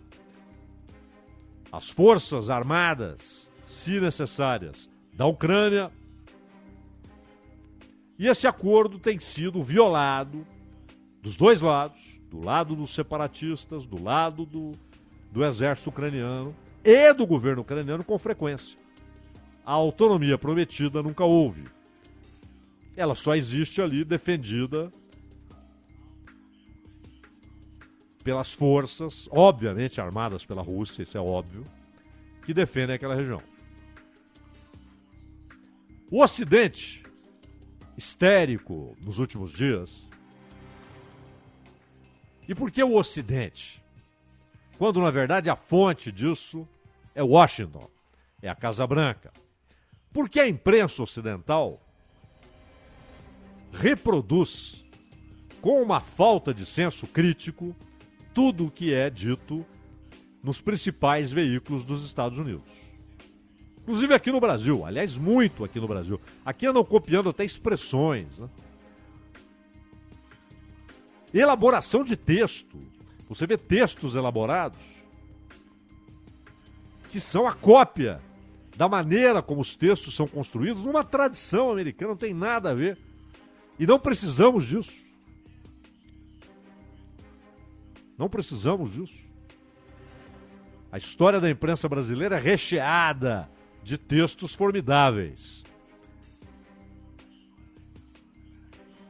as 1.71 1.89
forças 1.89 2.49
armadas, 2.49 3.49
se 3.65 3.99
necessárias, 3.99 4.89
da 5.13 5.25
Ucrânia. 5.25 5.91
E 8.17 8.27
esse 8.27 8.47
acordo 8.47 8.97
tem 8.97 9.19
sido 9.19 9.61
violado 9.61 10.45
dos 11.25 11.35
dois 11.35 11.63
lados, 11.63 12.21
do 12.29 12.39
lado 12.45 12.75
dos 12.75 12.93
separatistas, 12.93 13.87
do 13.87 13.99
lado 13.99 14.45
do, 14.45 14.73
do 15.31 15.43
exército 15.43 15.89
ucraniano 15.89 16.55
e 16.83 17.11
do 17.15 17.25
governo 17.25 17.63
ucraniano 17.63 18.03
com 18.03 18.15
frequência. 18.19 18.77
A 19.65 19.71
autonomia 19.71 20.37
prometida 20.37 21.01
nunca 21.01 21.23
houve. 21.23 21.63
Ela 22.95 23.15
só 23.15 23.33
existe 23.33 23.81
ali 23.81 24.03
defendida 24.03 24.93
pelas 28.23 28.53
forças, 28.53 29.27
obviamente 29.31 29.99
armadas 29.99 30.45
pela 30.45 30.61
Rússia, 30.61 31.01
isso 31.01 31.17
é 31.17 31.21
óbvio, 31.21 31.63
que 32.45 32.53
defendem 32.53 32.97
aquela 32.97 33.15
região. 33.15 33.41
O 36.11 36.21
Ocidente, 36.21 37.01
histérico 37.97 38.95
nos 39.01 39.17
últimos 39.17 39.51
dias. 39.51 40.04
E 42.47 42.53
por 42.53 42.71
que 42.71 42.83
o 42.83 42.95
Ocidente? 42.95 43.81
Quando 44.77 45.01
na 45.01 45.09
verdade 45.09 45.49
a 45.49 45.55
fonte 45.55 46.11
disso 46.11 46.67
é 47.13 47.23
Washington, 47.23 47.89
é 48.41 48.49
a 48.49 48.55
Casa 48.55 48.85
Branca. 48.85 49.31
Porque 50.11 50.39
a 50.39 50.47
imprensa 50.47 51.03
ocidental 51.03 51.81
reproduz 53.71 54.83
com 55.61 55.81
uma 55.81 55.99
falta 55.99 56.53
de 56.53 56.65
senso 56.65 57.07
crítico 57.07 57.75
tudo 58.33 58.67
o 58.67 58.71
que 58.71 58.93
é 58.93 59.09
dito 59.09 59.65
nos 60.43 60.61
principais 60.61 61.31
veículos 61.31 61.83
dos 61.83 62.05
Estados 62.05 62.37
Unidos. 62.37 62.85
Inclusive 63.81 64.13
aqui 64.13 64.31
no 64.31 64.39
Brasil, 64.39 64.85
aliás, 64.85 65.17
muito 65.17 65.63
aqui 65.63 65.79
no 65.79 65.87
Brasil. 65.87 66.19
Aqui 66.43 66.65
andam 66.65 66.83
copiando 66.83 67.29
até 67.29 67.45
expressões. 67.45 68.39
Né? 68.39 68.49
Elaboração 71.37 72.01
de 72.01 72.15
texto. 72.15 72.79
Você 73.27 73.45
vê 73.45 73.57
textos 73.57 74.15
elaborados 74.15 75.03
que 77.11 77.19
são 77.19 77.45
a 77.45 77.53
cópia 77.53 78.21
da 78.77 78.87
maneira 78.87 79.41
como 79.41 79.59
os 79.59 79.75
textos 79.75 80.15
são 80.15 80.27
construídos 80.27 80.85
numa 80.85 81.03
tradição 81.03 81.71
americana, 81.71 82.11
não 82.11 82.17
tem 82.17 82.33
nada 82.33 82.71
a 82.71 82.73
ver. 82.73 82.97
E 83.77 83.85
não 83.85 83.99
precisamos 83.99 84.65
disso. 84.65 85.05
Não 88.17 88.29
precisamos 88.29 88.93
disso. 88.93 89.25
A 90.89 90.97
história 90.97 91.41
da 91.41 91.49
imprensa 91.49 91.89
brasileira 91.89 92.37
é 92.37 92.39
recheada 92.39 93.49
de 93.83 93.97
textos 93.97 94.55
formidáveis. 94.55 95.65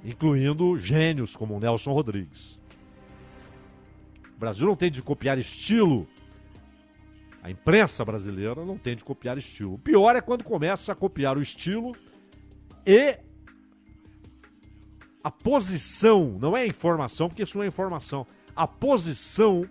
Incluindo 0.05 0.77
gênios 0.77 1.35
como 1.35 1.59
Nelson 1.59 1.91
Rodrigues. 1.91 2.59
O 4.35 4.39
Brasil 4.39 4.67
não 4.67 4.75
tem 4.75 4.91
de 4.91 5.01
copiar 5.01 5.37
estilo. 5.37 6.07
A 7.41 7.49
imprensa 7.49 8.05
brasileira 8.05 8.63
não 8.63 8.77
tem 8.77 8.95
de 8.95 9.03
copiar 9.03 9.37
estilo. 9.37 9.73
O 9.73 9.79
pior 9.79 10.15
é 10.15 10.21
quando 10.21 10.43
começa 10.43 10.91
a 10.91 10.95
copiar 10.95 11.37
o 11.37 11.41
estilo 11.41 11.93
e 12.85 13.19
a 15.23 15.31
posição, 15.31 16.37
não 16.39 16.55
é 16.55 16.61
a 16.61 16.67
informação, 16.67 17.27
porque 17.27 17.41
isso 17.41 17.57
não 17.57 17.63
é 17.63 17.67
informação, 17.67 18.27
a 18.55 18.67
posição 18.67 19.61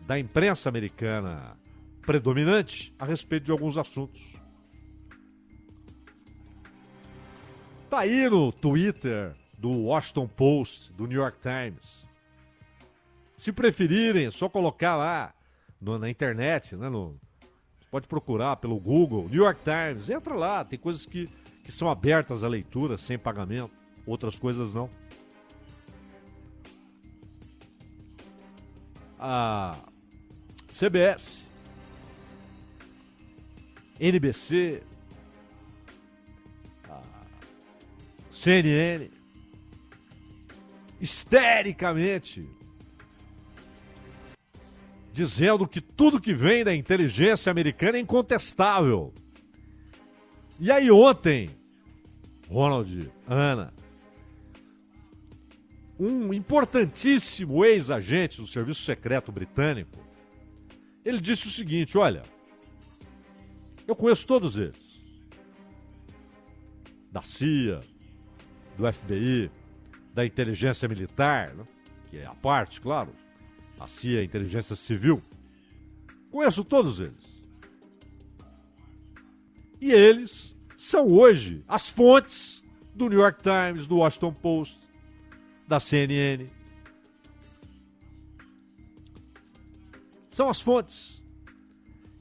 da 0.00 0.18
imprensa 0.18 0.68
americana 0.68 1.56
predominante 2.02 2.92
a 2.98 3.04
respeito 3.04 3.44
de 3.44 3.52
alguns 3.52 3.78
assuntos. 3.78 4.34
Aí 7.98 8.30
no 8.30 8.52
Twitter 8.52 9.34
do 9.58 9.70
Washington 9.70 10.28
Post, 10.28 10.92
do 10.92 11.06
New 11.06 11.18
York 11.18 11.38
Times. 11.40 12.06
Se 13.36 13.52
preferirem, 13.52 14.26
é 14.26 14.30
só 14.30 14.48
colocar 14.48 14.96
lá 14.96 15.34
no, 15.80 15.98
na 15.98 16.08
internet, 16.08 16.76
né, 16.76 16.88
no, 16.88 17.18
pode 17.90 18.06
procurar 18.06 18.56
pelo 18.56 18.78
Google, 18.78 19.28
New 19.28 19.42
York 19.42 19.60
Times, 19.62 20.10
entra 20.10 20.34
lá, 20.34 20.64
tem 20.64 20.78
coisas 20.78 21.06
que, 21.06 21.26
que 21.64 21.72
são 21.72 21.90
abertas 21.90 22.44
à 22.44 22.48
leitura 22.48 22.96
sem 22.96 23.18
pagamento, 23.18 23.70
outras 24.06 24.38
coisas 24.38 24.74
não. 24.74 24.88
A 29.18 29.76
CBS, 30.68 31.48
NBC, 33.98 34.82
CNN, 38.38 39.10
histericamente 41.00 42.48
dizendo 45.12 45.66
que 45.66 45.80
tudo 45.80 46.20
que 46.20 46.32
vem 46.32 46.62
da 46.62 46.72
inteligência 46.72 47.50
americana 47.50 47.98
é 47.98 48.00
incontestável. 48.00 49.12
E 50.60 50.70
aí 50.70 50.88
ontem, 50.88 51.50
Ronald, 52.48 53.10
Ana, 53.26 53.74
um 55.98 56.32
importantíssimo 56.32 57.64
ex-agente 57.64 58.40
do 58.40 58.46
Serviço 58.46 58.84
Secreto 58.84 59.32
Britânico, 59.32 59.98
ele 61.04 61.20
disse 61.20 61.48
o 61.48 61.50
seguinte: 61.50 61.98
olha, 61.98 62.22
eu 63.84 63.96
conheço 63.96 64.24
todos 64.28 64.56
eles. 64.56 65.02
Da 67.10 67.22
CIA, 67.22 67.80
do 68.78 68.90
FBI, 68.90 69.50
da 70.14 70.24
inteligência 70.24 70.88
militar, 70.88 71.52
né? 71.54 71.64
que 72.08 72.18
é 72.18 72.26
a 72.26 72.34
parte, 72.34 72.80
claro, 72.80 73.12
a 73.78 73.88
CIA, 73.88 74.20
a 74.20 74.24
inteligência 74.24 74.76
civil. 74.76 75.20
Conheço 76.30 76.64
todos 76.64 77.00
eles. 77.00 77.38
E 79.80 79.92
eles 79.92 80.56
são 80.76 81.06
hoje 81.06 81.64
as 81.66 81.90
fontes 81.90 82.64
do 82.94 83.08
New 83.08 83.18
York 83.18 83.42
Times, 83.42 83.86
do 83.86 83.96
Washington 83.96 84.32
Post, 84.32 84.80
da 85.66 85.78
CNN. 85.78 86.46
São 90.28 90.48
as 90.48 90.60
fontes. 90.60 91.22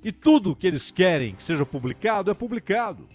E 0.04 0.12
tudo 0.12 0.56
que 0.56 0.68
eles 0.68 0.92
querem 0.92 1.36
que 1.36 1.44
seja 1.44 1.66
publicado 1.66 2.32
é 2.32 2.34
publicado. 2.34 3.08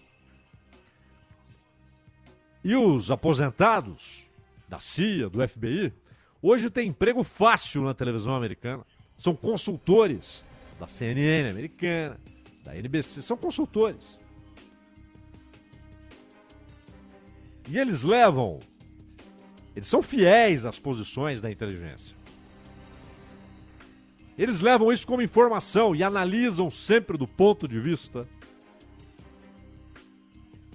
E 2.64 2.76
os 2.76 3.10
aposentados 3.10 4.30
da 4.68 4.78
CIA, 4.78 5.28
do 5.28 5.46
FBI, 5.46 5.92
hoje 6.40 6.70
têm 6.70 6.88
emprego 6.88 7.24
fácil 7.24 7.82
na 7.82 7.94
televisão 7.94 8.34
americana. 8.34 8.84
São 9.16 9.34
consultores 9.34 10.44
da 10.78 10.86
CNN 10.86 11.50
americana, 11.50 12.18
da 12.64 12.76
NBC, 12.76 13.22
são 13.22 13.36
consultores. 13.36 14.18
E 17.68 17.78
eles 17.78 18.02
levam, 18.02 18.60
eles 19.74 19.88
são 19.88 20.02
fiéis 20.02 20.64
às 20.64 20.78
posições 20.78 21.40
da 21.40 21.50
inteligência. 21.50 22.16
Eles 24.36 24.60
levam 24.60 24.90
isso 24.90 25.06
como 25.06 25.22
informação 25.22 25.94
e 25.94 26.02
analisam 26.02 26.70
sempre 26.70 27.18
do 27.18 27.26
ponto 27.26 27.68
de 27.68 27.78
vista 27.78 28.26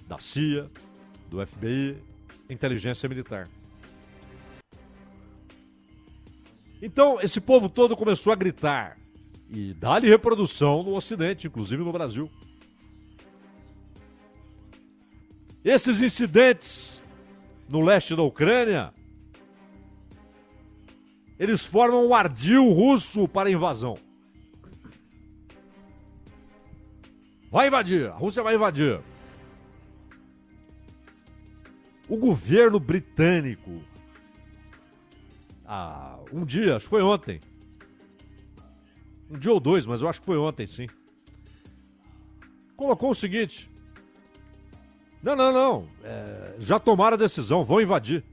da 0.06 0.18
CIA, 0.18 0.70
do 1.28 1.44
FBI, 1.46 1.96
inteligência 2.48 3.08
militar. 3.08 3.48
Então, 6.80 7.20
esse 7.20 7.40
povo 7.40 7.68
todo 7.68 7.96
começou 7.96 8.32
a 8.32 8.36
gritar 8.36 8.96
e 9.50 9.74
dar-lhe 9.74 10.08
reprodução 10.08 10.82
no 10.82 10.94
Ocidente, 10.94 11.46
inclusive 11.46 11.82
no 11.82 11.92
Brasil. 11.92 12.30
Esses 15.64 16.00
incidentes 16.00 17.02
no 17.68 17.84
leste 17.84 18.14
da 18.14 18.22
Ucrânia, 18.22 18.92
eles 21.38 21.66
formam 21.66 22.06
um 22.06 22.14
ardil 22.14 22.68
russo 22.70 23.28
para 23.28 23.48
a 23.48 23.52
invasão. 23.52 23.94
Vai 27.50 27.68
invadir, 27.68 28.08
a 28.08 28.14
Rússia 28.14 28.42
vai 28.42 28.54
invadir 28.54 29.00
o 32.08 32.16
governo 32.16 32.80
britânico, 32.80 33.82
ah, 35.66 36.18
um 36.32 36.44
dia, 36.44 36.76
acho 36.76 36.86
que 36.86 36.90
foi 36.90 37.02
ontem, 37.02 37.40
um 39.30 39.38
dia 39.38 39.52
ou 39.52 39.60
dois, 39.60 39.84
mas 39.84 40.00
eu 40.00 40.08
acho 40.08 40.20
que 40.20 40.26
foi 40.26 40.38
ontem, 40.38 40.66
sim, 40.66 40.86
colocou 42.76 43.10
o 43.10 43.14
seguinte: 43.14 43.70
não, 45.22 45.36
não, 45.36 45.52
não, 45.52 45.88
é, 46.02 46.54
já 46.58 46.78
tomaram 46.78 47.14
a 47.14 47.18
decisão, 47.18 47.62
vão 47.64 47.80
invadir. 47.80 48.24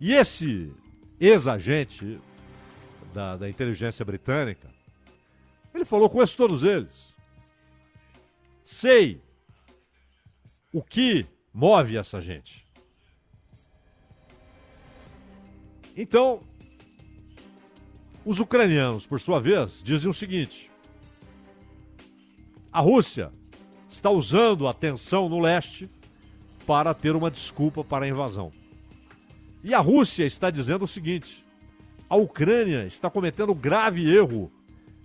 E 0.00 0.14
esse 0.14 0.72
ex-agente 1.20 2.20
da, 3.12 3.36
da 3.36 3.48
inteligência 3.48 4.04
britânica. 4.04 4.68
Ele 5.74 5.84
falou: 5.84 6.08
conheço 6.08 6.36
todos 6.36 6.62
eles. 6.62 7.14
Sei 8.64 9.20
o 10.72 10.82
que 10.82 11.26
move 11.52 11.96
essa 11.96 12.20
gente. 12.20 12.66
Então, 15.96 16.40
os 18.24 18.38
ucranianos, 18.40 19.06
por 19.06 19.20
sua 19.20 19.40
vez, 19.40 19.82
dizem 19.82 20.08
o 20.08 20.14
seguinte: 20.14 20.70
a 22.72 22.80
Rússia 22.80 23.32
está 23.88 24.10
usando 24.10 24.68
a 24.68 24.72
tensão 24.72 25.28
no 25.28 25.40
leste 25.40 25.90
para 26.66 26.92
ter 26.92 27.16
uma 27.16 27.30
desculpa 27.30 27.82
para 27.82 28.04
a 28.04 28.08
invasão. 28.08 28.52
E 29.64 29.74
a 29.74 29.80
Rússia 29.80 30.24
está 30.24 30.50
dizendo 30.50 30.84
o 30.84 30.88
seguinte: 30.88 31.44
a 32.08 32.16
Ucrânia 32.16 32.86
está 32.86 33.10
cometendo 33.10 33.52
um 33.52 33.56
grave 33.56 34.08
erro 34.14 34.52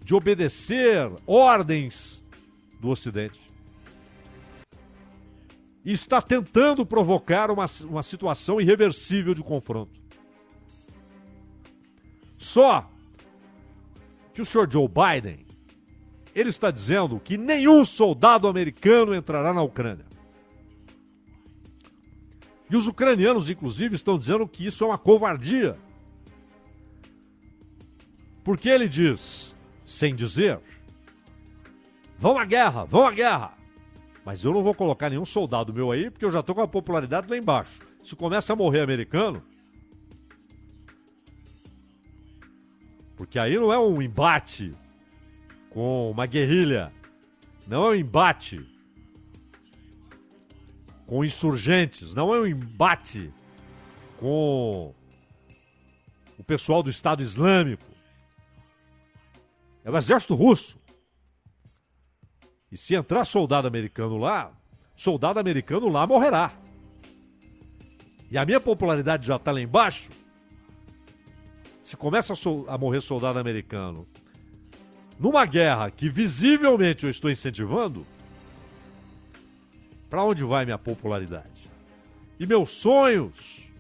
de 0.04 0.13
obedecer 0.13 1.10
ordens 1.26 2.23
do 2.80 2.89
Ocidente. 2.89 3.52
E 5.86 5.91
está 5.91 6.22
tentando 6.22 6.86
provocar 6.86 7.52
uma, 7.52 7.65
uma 7.84 8.04
situação 8.04 8.62
irreversível 8.62 9.34
de 9.34 9.43
confronto. 9.43 10.00
Só 12.38 12.89
que 14.34 14.41
o 14.41 14.46
senhor 14.46 14.69
Joe 14.69 14.88
Biden, 14.88 15.46
ele 16.34 16.50
está 16.50 16.72
dizendo 16.72 17.19
que 17.19 17.38
nenhum 17.38 17.86
soldado 17.86 18.48
americano 18.48 19.13
entrará 19.13 19.54
na 19.54 19.62
Ucrânia. 19.62 20.06
E 22.69 22.76
os 22.76 22.88
ucranianos, 22.88 23.50
inclusive, 23.50 23.96
estão 23.96 24.17
dizendo 24.17 24.48
que 24.48 24.65
isso 24.65 24.84
é 24.84 24.88
uma 24.88 24.98
covardia. 24.98 25.78
Porque 28.43 28.67
ele 28.67 28.89
diz, 28.89 29.56
sem 29.86 30.15
dizer, 30.15 30.60
vão 32.17 32.38
à 32.38 32.46
guerra, 32.46 32.84
vão 32.84 33.06
à 33.06 33.12
guerra. 33.12 33.62
Mas 34.25 34.43
eu 34.43 34.53
não 34.53 34.63
vou 34.63 34.73
colocar 34.73 35.09
nenhum 35.09 35.25
soldado 35.25 35.73
meu 35.73 35.91
aí, 35.91 36.09
porque 36.09 36.25
eu 36.25 36.31
já 36.31 36.39
estou 36.39 36.55
com 36.55 36.62
a 36.62 36.67
popularidade 36.67 37.29
lá 37.29 37.38
embaixo. 37.38 37.81
Se 38.01 38.15
começa 38.15 38.53
a 38.53 38.55
morrer 38.55 38.81
americano, 38.81 39.43
Porque 43.23 43.39
aí 43.39 43.55
não 43.55 43.71
é 43.71 43.79
um 43.79 44.01
embate 44.01 44.71
com 45.69 46.12
uma 46.12 46.25
guerrilha. 46.25 46.91
Não 47.65 47.88
é 47.88 47.89
um 47.91 47.95
embate 47.95 48.69
com 51.05 51.23
insurgentes. 51.23 52.13
Não 52.13 52.33
é 52.33 52.41
um 52.41 52.47
embate 52.47 53.31
com 54.19 54.93
o 56.38 56.43
pessoal 56.43 56.83
do 56.83 56.89
Estado 56.89 57.23
Islâmico. 57.23 57.86
É 59.86 59.91
o 59.91 59.97
exército 59.97 60.36
russo. 60.36 60.77
E 62.73 62.77
se 62.77 62.95
entrar 62.95 63.23
soldado 63.23 63.67
americano 63.67 64.17
lá, 64.17 64.51
soldado 64.95 65.39
americano 65.39 65.88
lá 65.89 66.07
morrerá. 66.07 66.51
E 68.31 68.36
a 68.36 68.43
minha 68.43 68.59
popularidade 68.59 69.27
já 69.27 69.36
está 69.36 69.51
lá 69.51 69.62
embaixo 69.62 70.09
se 71.83 71.95
começa 71.95 72.33
a, 72.33 72.36
so 72.36 72.65
a 72.67 72.75
morrer 72.75 72.99
soldado 72.99 73.38
americano 73.38 74.07
numa 75.19 75.45
guerra 75.45 75.91
que 75.91 76.09
visivelmente 76.09 77.03
eu 77.03 77.12
estou 77.12 77.29
incentivando, 77.29 78.03
para 80.09 80.23
onde 80.23 80.43
vai 80.43 80.65
minha 80.65 80.79
popularidade? 80.79 81.69
E 82.39 82.47
meus 82.47 82.71
sonhos 82.71 83.71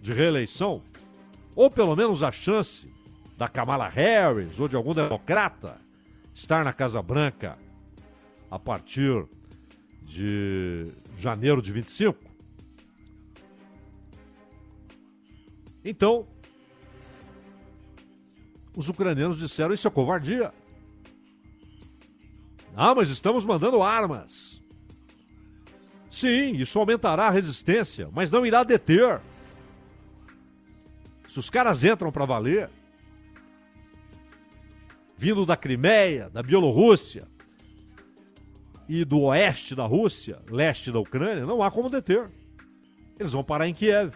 de 0.00 0.14
reeleição, 0.14 0.80
ou 1.54 1.68
pelo 1.68 1.94
menos 1.94 2.22
a 2.22 2.32
chance 2.32 2.90
da 3.36 3.48
Kamala 3.48 3.86
Harris 3.86 4.58
ou 4.58 4.66
de 4.66 4.76
algum 4.76 4.94
democrata 4.94 5.83
estar 6.34 6.64
na 6.64 6.72
Casa 6.72 7.00
Branca 7.00 7.56
a 8.50 8.58
partir 8.58 9.26
de 10.02 10.84
janeiro 11.16 11.62
de 11.62 11.72
25, 11.72 12.34
Então, 15.84 16.26
os 18.74 18.88
ucranianos 18.88 19.38
disseram: 19.38 19.74
isso 19.74 19.86
é 19.86 19.90
covardia. 19.90 20.52
Ah, 22.74 22.94
mas 22.94 23.08
estamos 23.10 23.44
mandando 23.44 23.82
armas. 23.82 24.60
Sim, 26.10 26.56
isso 26.56 26.78
aumentará 26.78 27.26
a 27.26 27.30
resistência, 27.30 28.08
mas 28.12 28.30
não 28.30 28.46
irá 28.46 28.64
deter. 28.64 29.20
Se 31.28 31.38
os 31.38 31.50
caras 31.50 31.84
entram 31.84 32.10
para 32.10 32.24
valer, 32.24 32.70
vindo 35.24 35.46
da 35.46 35.56
Crimeia, 35.56 36.28
da 36.28 36.42
Bielorrússia 36.42 37.26
e 38.86 39.06
do 39.06 39.22
oeste 39.22 39.74
da 39.74 39.86
Rússia, 39.86 40.38
leste 40.50 40.92
da 40.92 40.98
Ucrânia, 40.98 41.46
não 41.46 41.62
há 41.62 41.70
como 41.70 41.88
deter. 41.88 42.30
Eles 43.18 43.32
vão 43.32 43.42
parar 43.42 43.66
em 43.66 43.72
Kiev. 43.72 44.12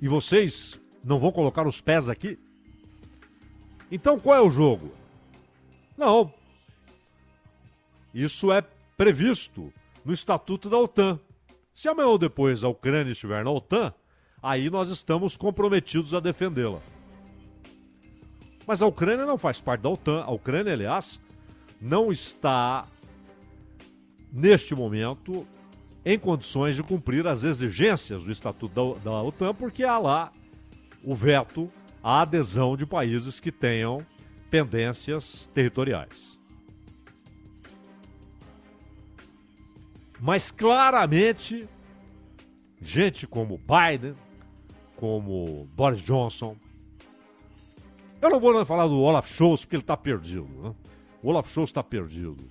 e 0.00 0.08
vocês 0.08 0.80
não 1.04 1.18
vão 1.18 1.30
colocar 1.30 1.66
os 1.66 1.82
pés 1.82 2.08
aqui? 2.08 2.38
Então 3.90 4.18
qual 4.18 4.36
é 4.36 4.40
o 4.40 4.48
jogo? 4.48 4.90
Não. 5.98 6.32
Isso 8.14 8.50
é 8.50 8.62
previsto 8.96 9.70
no 10.02 10.14
Estatuto 10.14 10.70
da 10.70 10.78
OTAN. 10.78 11.20
Se 11.74 11.88
amanhã 11.88 12.08
ou 12.08 12.16
depois 12.16 12.64
a 12.64 12.68
Ucrânia 12.68 13.10
estiver 13.10 13.44
na 13.44 13.50
OTAN, 13.50 13.92
aí 14.42 14.70
nós 14.70 14.88
estamos 14.88 15.36
comprometidos 15.36 16.14
a 16.14 16.20
defendê-la. 16.20 16.80
Mas 18.66 18.82
a 18.82 18.86
Ucrânia 18.86 19.24
não 19.24 19.38
faz 19.38 19.60
parte 19.60 19.82
da 19.82 19.88
OTAN. 19.88 20.22
A 20.22 20.30
Ucrânia, 20.30 20.72
aliás, 20.72 21.20
não 21.80 22.12
está, 22.12 22.86
neste 24.30 24.74
momento, 24.74 25.46
em 26.04 26.18
condições 26.18 26.76
de 26.76 26.82
cumprir 26.82 27.26
as 27.26 27.44
exigências 27.44 28.24
do 28.24 28.32
Estatuto 28.32 28.94
da, 28.94 29.10
da 29.10 29.22
OTAN, 29.22 29.54
porque 29.54 29.84
há 29.84 29.98
lá 29.98 30.32
o 31.02 31.14
veto 31.14 31.70
à 32.02 32.22
adesão 32.22 32.76
de 32.76 32.84
países 32.84 33.40
que 33.40 33.50
tenham 33.50 34.04
pendências 34.50 35.50
territoriais. 35.54 36.38
Mas 40.20 40.50
claramente, 40.50 41.68
gente 42.80 43.26
como 43.26 43.58
Biden, 43.58 44.14
como 44.98 45.68
Boris 45.76 46.00
Johnson, 46.00 46.56
eu 48.20 48.28
não 48.28 48.40
vou 48.40 48.66
falar 48.66 48.88
do 48.88 49.00
Olaf 49.00 49.32
Scholz 49.32 49.60
porque 49.60 49.76
ele 49.76 49.82
está 49.82 49.96
perdido. 49.96 50.48
Né? 50.60 50.74
O 51.22 51.28
Olaf 51.28 51.48
Scholz 51.48 51.70
está 51.70 51.84
perdido. 51.84 52.50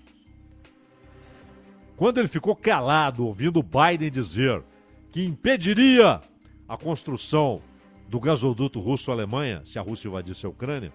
Quando 1.98 2.20
ele 2.20 2.30
ficou 2.30 2.56
calado 2.56 3.26
ouvindo 3.26 3.62
Biden 3.62 4.10
dizer 4.10 4.64
que 5.12 5.26
impediria 5.26 6.22
a 6.70 6.78
construção 6.78 7.62
do 8.08 8.18
gasoduto 8.18 8.80
russo-Alemanha 8.80 9.62
se 9.66 9.78
a 9.78 9.82
Rússia 9.82 10.08
invadisse 10.08 10.46
a 10.46 10.50
Ucrânia, 10.50 10.94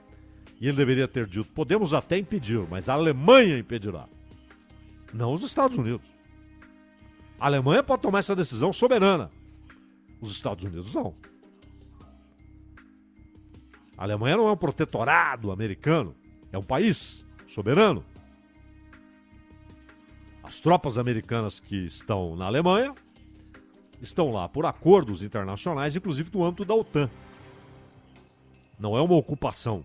e 0.59 0.69
ele 0.69 0.77
deveria 0.77 1.07
ter 1.07 1.27
dito: 1.27 1.53
podemos 1.53 1.93
até 1.93 2.17
impedir, 2.17 2.67
mas 2.71 2.89
a 2.89 2.95
Alemanha 2.95 3.59
impedirá. 3.59 4.09
Não 5.13 5.35
os 5.35 5.43
Estados 5.43 5.77
Unidos. 5.77 6.11
A 7.39 7.45
Alemanha 7.45 7.83
pode 7.83 8.01
tomar 8.01 8.21
essa 8.21 8.35
decisão 8.35 8.73
soberana. 8.73 9.29
Os 10.19 10.31
Estados 10.31 10.65
Unidos 10.65 10.95
não. 10.95 11.15
A 14.03 14.05
Alemanha 14.05 14.37
não 14.37 14.49
é 14.49 14.51
um 14.51 14.57
protetorado 14.57 15.53
americano, 15.53 16.13
é 16.51 16.59
um 16.59 16.63
país 16.63 17.25
soberano. 17.47 18.05
As 20.43 20.61
tropas 20.61 20.99
americanas 20.99 21.61
que 21.61 21.87
estão 21.87 22.35
na 22.35 22.47
Alemanha 22.47 22.93
estão 24.01 24.29
lá 24.31 24.49
por 24.49 24.67
acordos 24.67 25.23
internacionais, 25.23 25.95
inclusive 25.95 26.33
no 26.35 26.45
âmbito 26.45 26.65
da 26.65 26.75
OTAN. 26.75 27.09
Não 28.77 28.99
é 28.99 29.01
uma 29.01 29.15
ocupação. 29.15 29.85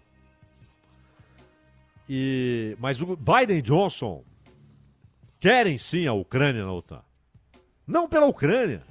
E, 2.10 2.76
mas 2.80 3.00
o 3.04 3.16
Biden 3.16 3.60
e 3.60 3.62
Johnson 3.62 4.24
querem 5.40 5.78
sim 5.78 6.08
a 6.08 6.14
Ucrânia 6.14 6.66
na 6.66 6.74
OTAN. 6.74 7.04
Não 7.86 8.10
pela 8.10 8.26
Ucrânia. 8.26 8.82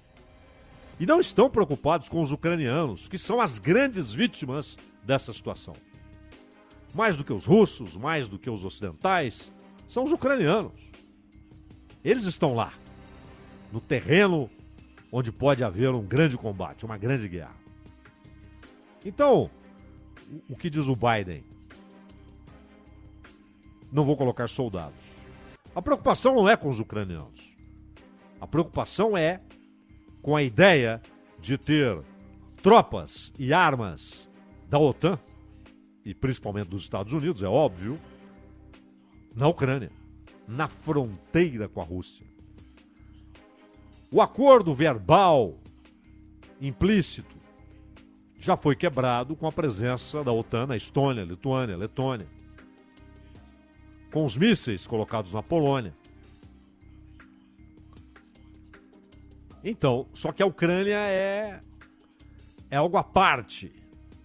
E 0.99 1.05
não 1.05 1.21
estão 1.21 1.51
preocupados 1.51 2.09
com 2.09 2.21
os 2.21 2.33
ucranianos, 2.33 3.07
que 3.07 3.19
são 3.19 3.41
as 3.41 3.59
grandes 3.59 4.13
vítimas 4.13 4.79
dessa 5.03 5.33
situação. 5.33 5.75
Mais 6.95 7.17
do 7.17 7.25
que 7.25 7.33
os 7.33 7.45
russos, 7.45 7.97
mais 7.97 8.29
do 8.29 8.39
que 8.39 8.49
os 8.49 8.65
ocidentais, 8.65 9.53
são 9.87 10.05
os 10.05 10.13
ucranianos. 10.13 10.91
Eles 12.03 12.25
estão 12.25 12.55
lá, 12.55 12.73
no 13.71 13.81
terreno 13.81 14.49
onde 15.13 15.31
pode 15.31 15.63
haver 15.63 15.91
um 15.91 16.03
grande 16.03 16.37
combate, 16.37 16.85
uma 16.85 16.97
grande 16.97 17.29
guerra. 17.29 17.57
Então, 19.05 19.51
o 20.49 20.57
que 20.57 20.71
diz 20.71 20.89
o 20.89 20.95
Biden? 20.95 21.45
Não 23.93 24.05
vou 24.05 24.17
colocar 24.17 24.49
soldados. 24.49 25.05
A 25.75 25.83
preocupação 25.83 26.35
não 26.35 26.49
é 26.49 26.57
com 26.57 26.69
os 26.69 26.81
ucranianos. 26.81 27.55
A 28.41 28.47
preocupação 28.47 29.17
é 29.17 29.41
com 30.27 30.35
a 30.35 30.43
ideia 30.43 31.01
de 31.39 31.57
ter 31.57 32.03
tropas 32.61 33.33
e 33.39 33.53
armas 33.53 34.29
da 34.69 34.77
OTAN, 34.77 35.21
e 36.05 36.13
principalmente 36.13 36.67
dos 36.67 36.83
Estados 36.83 37.13
Unidos, 37.13 37.45
é 37.45 37.47
óbvio, 37.47 37.95
na 39.37 39.47
Ucrânia, 39.47 39.93
na 40.49 40.67
fronteira 40.67 41.69
com 41.69 41.81
a 41.81 41.85
Rússia. 41.85 42.27
O 44.13 44.21
acordo 44.21 44.75
verbal 44.75 45.61
implícito 46.61 47.37
já 48.37 48.57
foi 48.57 48.75
quebrado 48.75 49.37
com 49.37 49.47
a 49.47 49.53
presença 49.53 50.25
da 50.25 50.33
OTAN 50.33 50.67
na 50.67 50.77
Estônia, 50.77 51.23
Lituânia, 51.23 51.77
Letônia, 51.77 52.27
com 54.13 54.25
os 54.25 54.37
mísseis 54.37 54.89
colocados 54.89 55.33
na 55.33 55.43
Polônia. 55.43 55.95
Então, 59.63 60.07
só 60.15 60.33
que 60.33 60.43
a 60.43 60.47
Ucrânia 60.47 60.99
é, 60.99 61.61
é 62.71 62.77
algo 62.77 62.97
à 62.97 63.05
parte, 63.05 63.73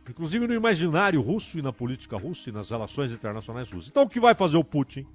inclusive 0.09 0.47
no 0.47 0.53
imaginário 0.53 1.21
russo 1.21 1.57
e 1.57 1.61
na 1.61 1.73
política 1.73 2.17
russa 2.17 2.49
e 2.49 2.53
nas 2.53 2.69
relações 2.69 3.11
internacionais 3.11 3.71
russas. 3.71 3.89
Então, 3.89 4.03
o 4.03 4.09
que 4.09 4.19
vai 4.19 4.35
fazer 4.35 4.57
o 4.57 4.63
Putin? 4.63 5.05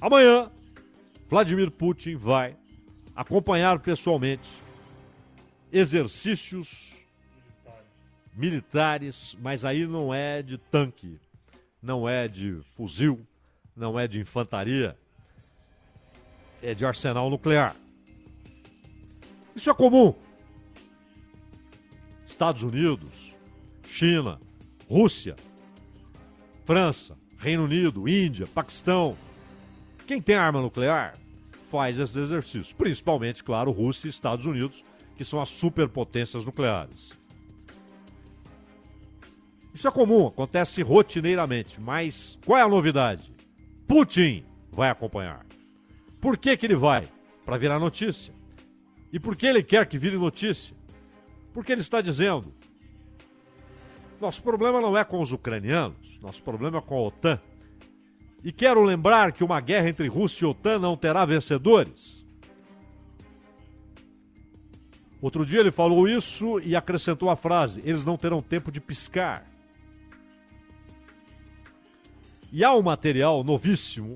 Amanhã, 0.00 0.50
Vladimir 1.28 1.70
Putin 1.70 2.16
vai 2.16 2.56
acompanhar 3.14 3.78
pessoalmente 3.80 4.48
exercícios 5.72 6.96
militares, 8.34 9.36
mas 9.40 9.64
aí 9.64 9.86
não 9.86 10.14
é 10.14 10.42
de 10.42 10.56
tanque, 10.56 11.18
não 11.82 12.08
é 12.08 12.28
de 12.28 12.60
fuzil, 12.76 13.20
não 13.76 13.98
é 13.98 14.06
de 14.06 14.20
infantaria, 14.20 14.96
é 16.62 16.74
de 16.74 16.86
arsenal 16.86 17.28
nuclear. 17.28 17.74
Isso 19.58 19.70
é 19.70 19.74
comum. 19.74 20.14
Estados 22.24 22.62
Unidos, 22.62 23.36
China, 23.88 24.40
Rússia, 24.88 25.34
França, 26.64 27.18
Reino 27.36 27.64
Unido, 27.64 28.08
Índia, 28.08 28.46
Paquistão. 28.46 29.16
Quem 30.06 30.22
tem 30.22 30.36
arma 30.36 30.62
nuclear 30.62 31.18
faz 31.72 31.98
esses 31.98 32.16
exercícios, 32.16 32.72
principalmente, 32.72 33.42
claro, 33.42 33.72
Rússia 33.72 34.06
e 34.06 34.10
Estados 34.10 34.46
Unidos, 34.46 34.84
que 35.16 35.24
são 35.24 35.42
as 35.42 35.48
superpotências 35.48 36.44
nucleares. 36.44 37.18
Isso 39.74 39.88
é 39.88 39.90
comum, 39.90 40.28
acontece 40.28 40.82
rotineiramente, 40.82 41.80
mas 41.80 42.38
qual 42.46 42.60
é 42.60 42.62
a 42.62 42.68
novidade? 42.68 43.34
Putin 43.88 44.44
vai 44.70 44.88
acompanhar. 44.88 45.44
Por 46.20 46.38
que, 46.38 46.56
que 46.56 46.64
ele 46.64 46.76
vai? 46.76 47.08
Para 47.44 47.56
virar 47.56 47.80
notícia. 47.80 48.37
E 49.12 49.18
por 49.18 49.36
que 49.36 49.46
ele 49.46 49.62
quer 49.62 49.86
que 49.86 49.98
vire 49.98 50.16
notícia? 50.16 50.76
Porque 51.52 51.72
ele 51.72 51.80
está 51.80 52.00
dizendo: 52.00 52.52
nosso 54.20 54.42
problema 54.42 54.80
não 54.80 54.96
é 54.96 55.04
com 55.04 55.20
os 55.20 55.32
ucranianos, 55.32 56.18
nosso 56.20 56.42
problema 56.42 56.78
é 56.78 56.80
com 56.80 56.96
a 56.96 57.02
OTAN. 57.02 57.40
E 58.44 58.52
quero 58.52 58.82
lembrar 58.82 59.32
que 59.32 59.42
uma 59.42 59.60
guerra 59.60 59.88
entre 59.88 60.06
Rússia 60.08 60.44
e 60.44 60.48
OTAN 60.48 60.78
não 60.78 60.96
terá 60.96 61.24
vencedores. 61.24 62.26
Outro 65.20 65.44
dia 65.44 65.60
ele 65.60 65.72
falou 65.72 66.06
isso 66.08 66.60
e 66.60 66.76
acrescentou 66.76 67.30
a 67.30 67.36
frase: 67.36 67.80
eles 67.84 68.04
não 68.04 68.16
terão 68.16 68.40
tempo 68.40 68.70
de 68.70 68.80
piscar. 68.80 69.46
E 72.52 72.64
há 72.64 72.74
um 72.74 72.82
material 72.82 73.44
novíssimo, 73.44 74.14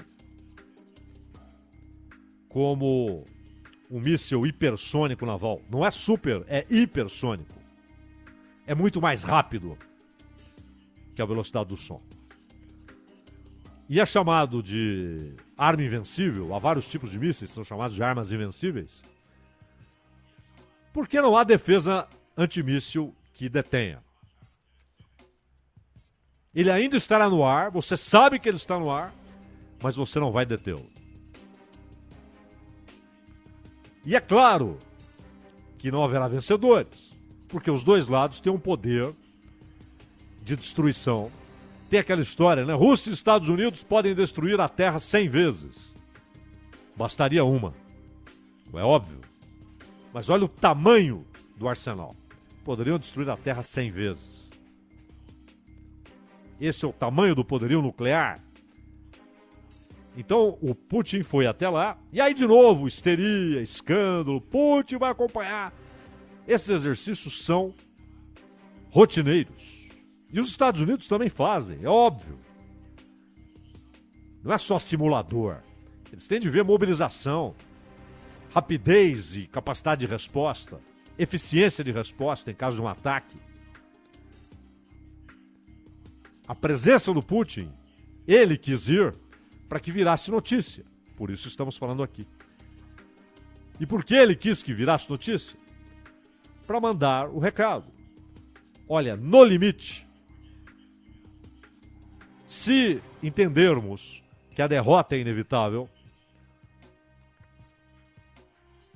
como 2.48 3.24
um 3.92 4.00
míssil 4.00 4.46
hipersônico 4.46 5.26
naval. 5.26 5.60
Não 5.70 5.84
é 5.84 5.90
super, 5.90 6.42
é 6.48 6.64
hipersônico. 6.70 7.54
É 8.66 8.74
muito 8.74 9.02
mais 9.02 9.22
rápido 9.22 9.76
que 11.14 11.20
a 11.20 11.26
velocidade 11.26 11.68
do 11.68 11.76
som. 11.76 12.00
E 13.86 14.00
é 14.00 14.06
chamado 14.06 14.62
de 14.62 15.34
arma 15.58 15.82
invencível. 15.82 16.54
Há 16.54 16.58
vários 16.58 16.88
tipos 16.88 17.10
de 17.10 17.18
mísseis 17.18 17.50
que 17.50 17.54
são 17.54 17.62
chamados 17.62 17.94
de 17.94 18.02
armas 18.02 18.32
invencíveis. 18.32 19.02
Porque 20.90 21.20
não 21.20 21.36
há 21.36 21.44
defesa 21.44 22.08
antimíssil 22.34 23.14
que 23.34 23.46
detenha. 23.46 24.02
Ele 26.54 26.70
ainda 26.70 26.96
estará 26.96 27.28
no 27.28 27.44
ar, 27.44 27.70
você 27.70 27.94
sabe 27.94 28.38
que 28.38 28.48
ele 28.48 28.56
está 28.56 28.78
no 28.78 28.90
ar, 28.90 29.12
mas 29.82 29.96
você 29.96 30.18
não 30.18 30.32
vai 30.32 30.46
detê-lo. 30.46 31.01
E 34.04 34.16
é 34.16 34.20
claro 34.20 34.78
que 35.78 35.90
não 35.90 36.04
haverá 36.04 36.28
vencedores, 36.28 37.16
porque 37.48 37.70
os 37.70 37.84
dois 37.84 38.08
lados 38.08 38.40
têm 38.40 38.52
um 38.52 38.58
poder 38.58 39.14
de 40.42 40.56
destruição. 40.56 41.30
Tem 41.88 42.00
aquela 42.00 42.20
história, 42.20 42.64
né? 42.64 42.74
Rússia 42.74 43.10
e 43.10 43.12
Estados 43.12 43.48
Unidos 43.48 43.84
podem 43.84 44.14
destruir 44.14 44.60
a 44.60 44.68
Terra 44.68 44.98
cem 44.98 45.28
vezes. 45.28 45.94
Bastaria 46.96 47.44
uma. 47.44 47.74
É 48.74 48.82
óbvio. 48.82 49.20
Mas 50.12 50.30
olha 50.30 50.44
o 50.44 50.48
tamanho 50.48 51.26
do 51.56 51.68
arsenal. 51.68 52.14
Poderiam 52.64 52.98
destruir 52.98 53.30
a 53.30 53.36
Terra 53.36 53.62
cem 53.62 53.90
vezes. 53.90 54.50
Esse 56.60 56.84
é 56.84 56.88
o 56.88 56.92
tamanho 56.92 57.34
do 57.34 57.44
poderio 57.44 57.82
nuclear. 57.82 58.38
Então 60.16 60.58
o 60.60 60.74
Putin 60.74 61.22
foi 61.22 61.46
até 61.46 61.68
lá, 61.68 61.98
e 62.12 62.20
aí 62.20 62.34
de 62.34 62.46
novo, 62.46 62.86
histeria, 62.86 63.62
escândalo, 63.62 64.40
Putin 64.40 64.96
vai 64.96 65.10
acompanhar. 65.10 65.72
Esses 66.46 66.68
exercícios 66.68 67.44
são 67.44 67.74
rotineiros. 68.90 69.88
E 70.30 70.40
os 70.40 70.48
Estados 70.48 70.80
Unidos 70.80 71.08
também 71.08 71.28
fazem, 71.28 71.78
é 71.82 71.88
óbvio. 71.88 72.38
Não 74.42 74.52
é 74.52 74.58
só 74.58 74.78
simulador. 74.78 75.58
Eles 76.10 76.26
têm 76.28 76.40
de 76.40 76.50
ver 76.50 76.64
mobilização, 76.64 77.54
rapidez 78.52 79.36
e 79.36 79.46
capacidade 79.46 80.04
de 80.04 80.12
resposta, 80.12 80.80
eficiência 81.18 81.82
de 81.82 81.92
resposta 81.92 82.50
em 82.50 82.54
caso 82.54 82.76
de 82.76 82.82
um 82.82 82.88
ataque 82.88 83.38
a 86.52 86.54
presença 86.54 87.14
do 87.14 87.22
Putin, 87.22 87.70
ele 88.26 88.58
quis 88.58 88.86
ir 88.88 89.14
para 89.72 89.80
que 89.80 89.90
virasse 89.90 90.30
notícia. 90.30 90.84
Por 91.16 91.30
isso 91.30 91.48
estamos 91.48 91.78
falando 91.78 92.02
aqui. 92.02 92.28
E 93.80 93.86
por 93.86 94.04
que 94.04 94.14
ele 94.14 94.36
quis 94.36 94.62
que 94.62 94.74
virasse 94.74 95.08
notícia? 95.08 95.58
Para 96.66 96.78
mandar 96.78 97.30
o 97.30 97.38
recado. 97.38 97.90
Olha, 98.86 99.16
no 99.16 99.42
limite, 99.42 100.06
se 102.46 103.00
entendermos 103.22 104.22
que 104.54 104.60
a 104.60 104.66
derrota 104.66 105.16
é 105.16 105.20
inevitável, 105.20 105.88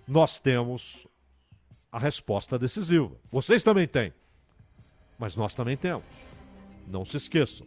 nós 0.07 0.39
temos 0.39 1.07
a 1.91 1.99
resposta 1.99 2.59
decisiva. 2.59 3.17
Vocês 3.33 3.63
também 3.63 3.89
têm, 3.89 4.13
mas 5.19 5.39
nós 5.39 5.55
também 5.55 5.79
temos. 5.79 6.05
Não 6.87 7.03
se 7.03 7.17
esqueçam. 7.17 7.67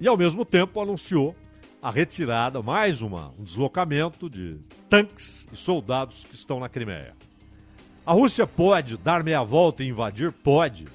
E 0.00 0.06
ao 0.06 0.16
mesmo 0.16 0.44
tempo 0.44 0.80
anunciou 0.80 1.34
a 1.82 1.90
retirada, 1.90 2.62
mais 2.62 3.02
uma, 3.02 3.32
um 3.38 3.42
deslocamento 3.42 4.28
de 4.28 4.58
tanques 4.88 5.46
e 5.52 5.56
soldados 5.56 6.24
que 6.24 6.34
estão 6.34 6.60
na 6.60 6.68
Crimeia. 6.68 7.14
A 8.04 8.12
Rússia 8.12 8.46
pode 8.46 8.96
dar 8.96 9.22
meia 9.22 9.42
volta 9.42 9.84
e 9.84 9.88
invadir? 9.88 10.32
Pode. 10.32 10.86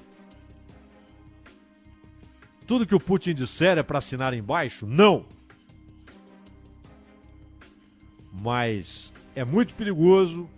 Tudo 2.66 2.86
que 2.86 2.94
o 2.94 3.00
Putin 3.00 3.34
disser 3.34 3.78
é 3.78 3.82
para 3.82 3.98
assinar 3.98 4.34
embaixo? 4.34 4.86
Não. 4.86 5.26
Mas 8.42 9.12
é 9.34 9.44
muito 9.44 9.74
perigoso 9.74 10.48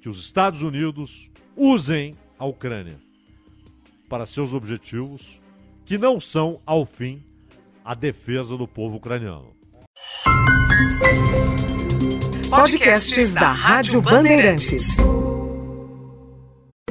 que 0.00 0.08
os 0.08 0.20
Estados 0.20 0.62
Unidos 0.62 1.30
usem 1.56 2.14
a 2.38 2.44
Ucrânia 2.44 2.98
para 4.08 4.26
seus 4.26 4.54
objetivos, 4.54 5.40
que 5.84 5.98
não 5.98 6.20
são, 6.20 6.60
ao 6.64 6.84
fim, 6.84 7.22
a 7.84 7.94
defesa 7.94 8.56
do 8.56 8.66
povo 8.66 8.96
ucraniano. 8.96 9.52
Podcasts 12.48 13.34
da 13.34 13.52
Rádio 13.52 14.00
Bandeirantes. 14.00 14.96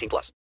18 0.00 0.08
plus. 0.08 0.28